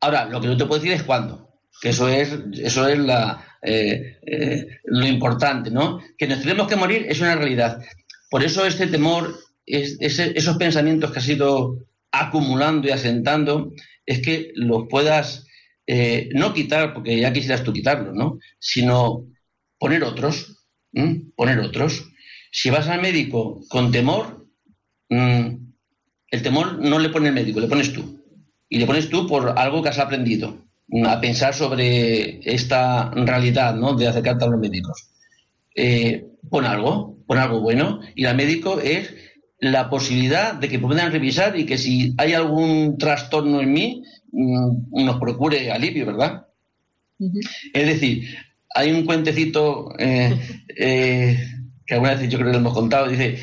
[0.00, 1.50] Ahora, lo que no te puedo decir es cuándo,
[1.82, 3.00] que eso es, eso es
[3.62, 6.00] eh, eh, lo importante, ¿no?
[6.16, 7.82] Que nos tenemos que morir es una realidad.
[8.30, 13.72] Por eso este temor, es, esos pensamientos que has ido acumulando y asentando,
[14.04, 15.48] es que los puedas
[16.34, 18.38] no quitar, porque ya quisieras tú quitarlos, ¿no?
[18.60, 19.26] Sino
[19.78, 20.64] poner otros,
[21.34, 22.08] poner otros.
[22.52, 24.35] Si vas al médico con temor,
[25.08, 25.66] Mm,
[26.30, 28.22] el temor no le pone el médico, le pones tú.
[28.68, 33.74] Y le pones tú por algo que has aprendido, mm, a pensar sobre esta realidad,
[33.74, 33.94] ¿no?
[33.94, 35.08] De acercarte a los médicos.
[35.74, 39.14] Eh, pon algo, pon algo bueno, y al médico es
[39.58, 44.02] la posibilidad de que puedan revisar y que si hay algún trastorno en mí,
[44.32, 46.46] mm, nos procure alivio, ¿verdad?
[47.72, 48.28] Es decir,
[48.74, 50.38] hay un cuentecito eh,
[50.76, 51.38] eh,
[51.86, 53.38] que alguna vez yo creo que lo hemos contado, dice,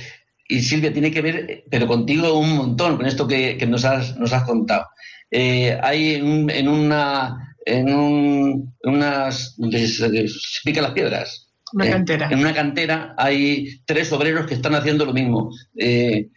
[0.47, 4.33] y Silvia tiene que ver, pero contigo un montón, con esto que, nos, has, nos
[4.33, 4.87] has contado.
[5.31, 10.25] Eh, hay en, una, en un, unas, se,
[10.63, 11.49] pican las piedras.
[11.71, 12.29] Una eh, cantera.
[12.29, 16.29] En una cantera hay tres obreros que están haciendo lo mismo, eh,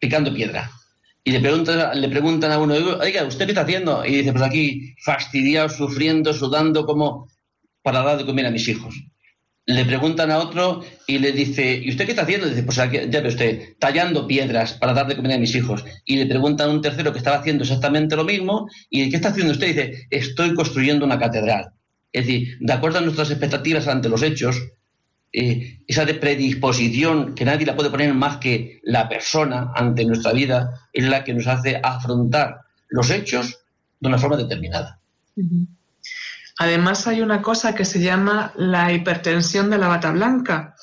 [0.00, 0.70] picando piedra.
[1.24, 4.04] Y le preguntan, le preguntan a uno, oiga, ¿usted qué está haciendo?
[4.04, 7.28] Y dice, pues aquí, fastidiado, sufriendo, sudando, como
[7.82, 8.94] para dar de comer a mis hijos
[9.66, 12.48] le preguntan a otro y le dice, ¿y usted qué está haciendo?
[12.48, 12.86] Dice, pues ya
[13.20, 15.84] ve usted, tallando piedras para dar de comida a mis hijos.
[16.04, 19.28] Y le preguntan a un tercero que estaba haciendo exactamente lo mismo, ¿y qué está
[19.28, 19.68] haciendo usted?
[19.68, 21.70] Dice, estoy construyendo una catedral.
[22.12, 24.60] Es decir, de acuerdo a nuestras expectativas ante los hechos,
[25.32, 30.88] eh, esa predisposición que nadie la puede poner más que la persona ante nuestra vida,
[30.92, 33.60] es la que nos hace afrontar los hechos
[34.00, 35.00] de una forma determinada.
[36.58, 40.74] Además hay una cosa que se llama la hipertensión de la bata blanca,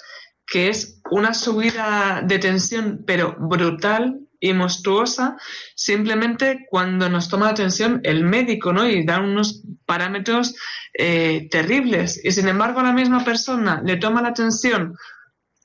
[0.46, 5.38] que es una subida de tensión pero brutal y monstruosa
[5.76, 8.88] simplemente cuando nos toma la atención el médico, ¿no?
[8.88, 10.56] Y da unos parámetros
[10.94, 12.24] eh, terribles.
[12.24, 14.96] Y sin embargo a la misma persona le toma la atención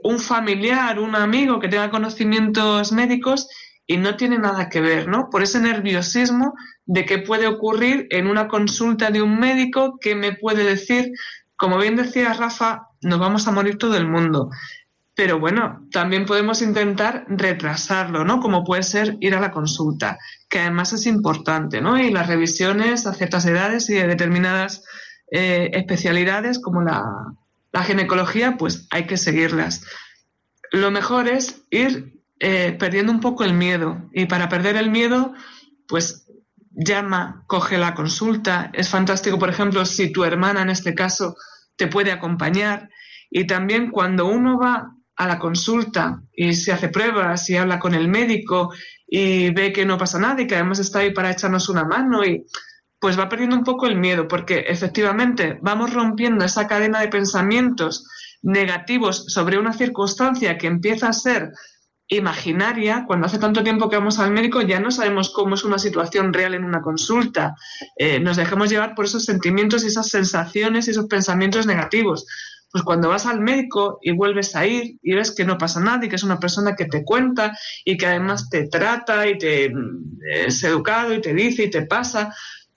[0.00, 3.48] un familiar, un amigo que tenga conocimientos médicos
[3.86, 5.28] y no tiene nada que ver, ¿no?
[5.30, 6.54] Por ese nerviosismo
[6.86, 11.12] de qué puede ocurrir en una consulta de un médico que me puede decir,
[11.56, 14.50] como bien decía Rafa, nos vamos a morir todo el mundo.
[15.16, 18.40] Pero bueno, también podemos intentar retrasarlo, ¿no?
[18.40, 20.18] Como puede ser ir a la consulta,
[20.48, 21.98] que además es importante, ¿no?
[21.98, 24.84] Y las revisiones a ciertas edades y de determinadas
[25.30, 27.04] eh, especialidades como la,
[27.72, 29.86] la ginecología, pues hay que seguirlas.
[30.72, 34.10] Lo mejor es ir eh, perdiendo un poco el miedo.
[34.12, 35.32] Y para perder el miedo,
[35.86, 36.23] pues
[36.74, 38.70] llama, coge la consulta.
[38.72, 41.36] Es fantástico, por ejemplo, si tu hermana en este caso
[41.76, 42.88] te puede acompañar.
[43.30, 47.94] Y también cuando uno va a la consulta y se hace pruebas y habla con
[47.94, 48.72] el médico
[49.06, 52.24] y ve que no pasa nada y que además está ahí para echarnos una mano
[52.24, 52.44] y
[52.98, 58.08] pues va perdiendo un poco el miedo porque efectivamente vamos rompiendo esa cadena de pensamientos
[58.42, 61.52] negativos sobre una circunstancia que empieza a ser
[62.08, 65.78] imaginaria, cuando hace tanto tiempo que vamos al médico ya no sabemos cómo es una
[65.78, 67.54] situación real en una consulta.
[67.96, 72.26] Eh, nos dejamos llevar por esos sentimientos y esas sensaciones y esos pensamientos negativos.
[72.70, 76.04] pues cuando vas al médico y vuelves a ir y ves que no pasa nada
[76.04, 79.70] y que es una persona que te cuenta y que además te trata y te
[79.70, 82.34] mm, es educado y te dice y te pasa,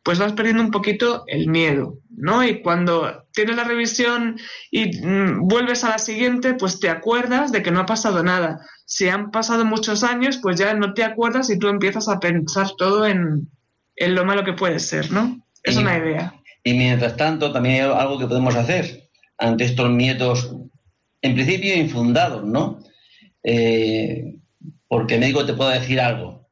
[0.07, 2.41] pues vas perdiendo un poquito el miedo, ¿no?
[2.41, 4.39] Y cuando tienes la revisión
[4.71, 8.61] y mm, vuelves a la siguiente, pues te acuerdas de que no ha pasado nada.
[8.85, 12.69] Si han pasado muchos años, pues ya no te acuerdas y tú empiezas a pensar
[12.77, 13.49] todo en,
[13.97, 15.45] lo malo que puede ser, ¿no?
[15.61, 16.33] Es una idea.
[16.63, 20.55] Y mientras tanto, también hay algo que podemos hacer ante estos miedos,
[21.21, 22.79] en principio infundados, ¿no?
[23.43, 24.37] Eh,
[24.87, 26.47] porque el médico te puede decir algo.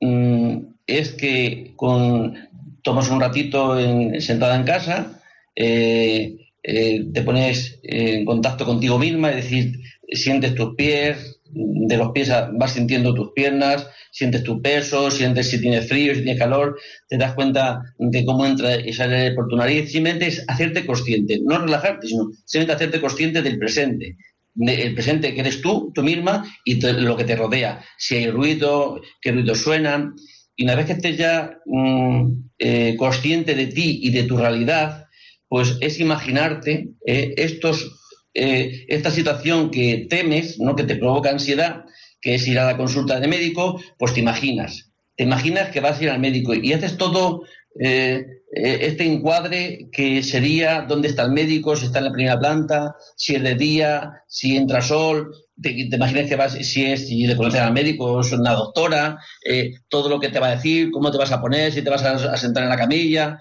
[0.00, 2.53] Mm, es que con
[2.84, 3.76] tomas un ratito
[4.20, 5.20] sentada en casa,
[5.56, 12.10] eh, eh, te pones en contacto contigo misma, es decir, sientes tus pies, de los
[12.12, 16.78] pies vas sintiendo tus piernas, sientes tu peso, sientes si tienes frío, si tienes calor,
[17.08, 19.90] te das cuenta de cómo entra y sale por tu nariz.
[19.90, 24.16] Simplemente es hacerte consciente, no relajarte, sino simplemente hacerte consciente del presente.
[24.56, 27.84] el presente que eres tú, tú misma y lo que te rodea.
[27.98, 30.14] Si hay ruido, qué ruidos suenan.
[30.56, 35.06] Y una vez que estés ya mm, eh, consciente de ti y de tu realidad,
[35.48, 38.00] pues es imaginarte eh, estos,
[38.34, 40.76] eh, esta situación que temes, ¿no?
[40.76, 41.84] que te provoca ansiedad,
[42.20, 44.92] que es ir a la consulta de médico, pues te imaginas.
[45.16, 47.42] Te imaginas que vas a ir al médico y haces todo
[47.76, 53.34] este encuadre que sería dónde está el médico, si está en la primera planta, si
[53.34, 57.60] es de día, si entra sol, te, imaginas que vas, si es, si le conoces
[57.60, 61.18] al médico, es una doctora, eh, todo lo que te va a decir, cómo te
[61.18, 63.38] vas a poner, si te vas a, sentar en la camilla,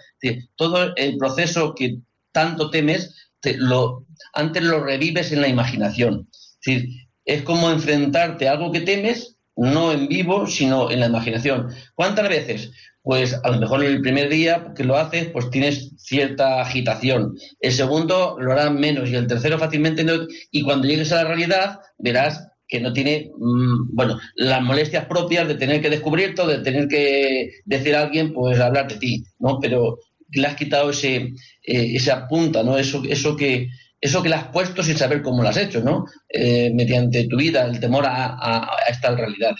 [0.55, 1.97] todo el proceso que
[2.31, 3.15] tanto temes,
[3.57, 6.29] lo, antes lo revives en la imaginación.
[6.65, 6.83] Es
[7.25, 11.69] es como enfrentarte a algo que temes, no en vivo, sino en la imaginación.
[11.95, 12.71] ¿Cuántas veces?
[13.03, 17.35] Pues a lo mejor el primer día que lo haces, pues tienes cierta agitación.
[17.59, 20.13] El segundo lo harás menos y el tercero fácilmente no.
[20.51, 25.47] Y cuando llegues a la realidad, verás que no tiene, mm, bueno, las molestias propias
[25.47, 29.59] de tener que descubrirte, de tener que decir a alguien, pues hablar de ti, ¿no?
[29.59, 29.99] Pero
[30.31, 32.77] le has quitado ese, eh, esa punta, ¿no?
[32.77, 33.67] Eso, eso que,
[34.03, 36.05] eso que le has puesto sin saber cómo lo has hecho, ¿no?
[36.27, 39.55] Eh, mediante tu vida, el temor a, a, esta realidad.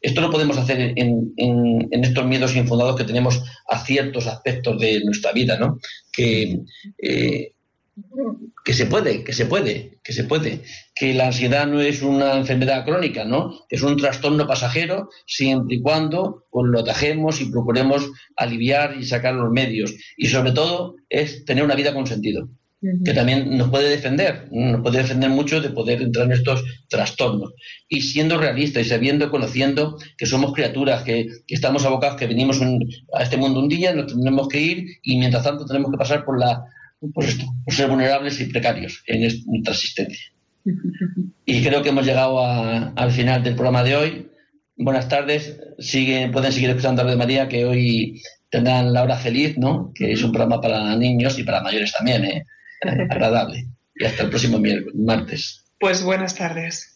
[0.00, 1.34] Esto lo podemos hacer en,
[1.90, 5.78] estos miedos infundados que tenemos a ciertos aspectos de nuestra vida, ¿no?
[6.10, 6.60] Que,
[6.96, 7.52] eh,
[8.64, 10.62] que se puede, que se puede, que se puede,
[10.94, 13.66] que la ansiedad no es una enfermedad crónica, ¿no?
[13.68, 19.34] Es un trastorno pasajero siempre y cuando pues, lo atajemos y procuremos aliviar y sacar
[19.34, 19.94] los medios.
[20.16, 22.48] Y sobre todo es tener una vida con sentido
[23.04, 27.52] que también nos puede defender, nos puede defender mucho de poder entrar en estos trastornos.
[27.88, 32.60] Y siendo realistas y sabiendo, conociendo que somos criaturas, que, estamos abocados, que venimos
[33.14, 36.24] a este mundo un día, nos tendremos que ir y mientras tanto tenemos que pasar
[36.24, 36.64] por la
[37.12, 40.32] por esto, por ser vulnerables y precarios en nuestra existencia.
[41.46, 44.30] Y creo que hemos llegado al final del programa de hoy.
[44.78, 45.60] Buenas tardes.
[45.78, 49.92] Sigue, pueden seguir escuchando de María, que hoy tendrán la hora feliz, ¿no?
[49.94, 52.46] Que es un programa para niños y para mayores también, ¿eh?
[52.88, 53.66] Agradable.
[53.94, 54.60] Y hasta el próximo
[54.94, 55.64] martes.
[55.78, 56.94] Pues buenas tardes.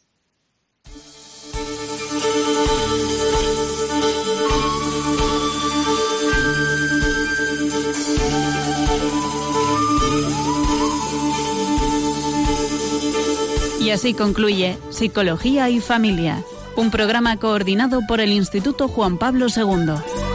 [13.81, 16.45] Y así concluye Psicología y Familia,
[16.77, 20.28] un programa coordinado por el Instituto Juan Pablo II.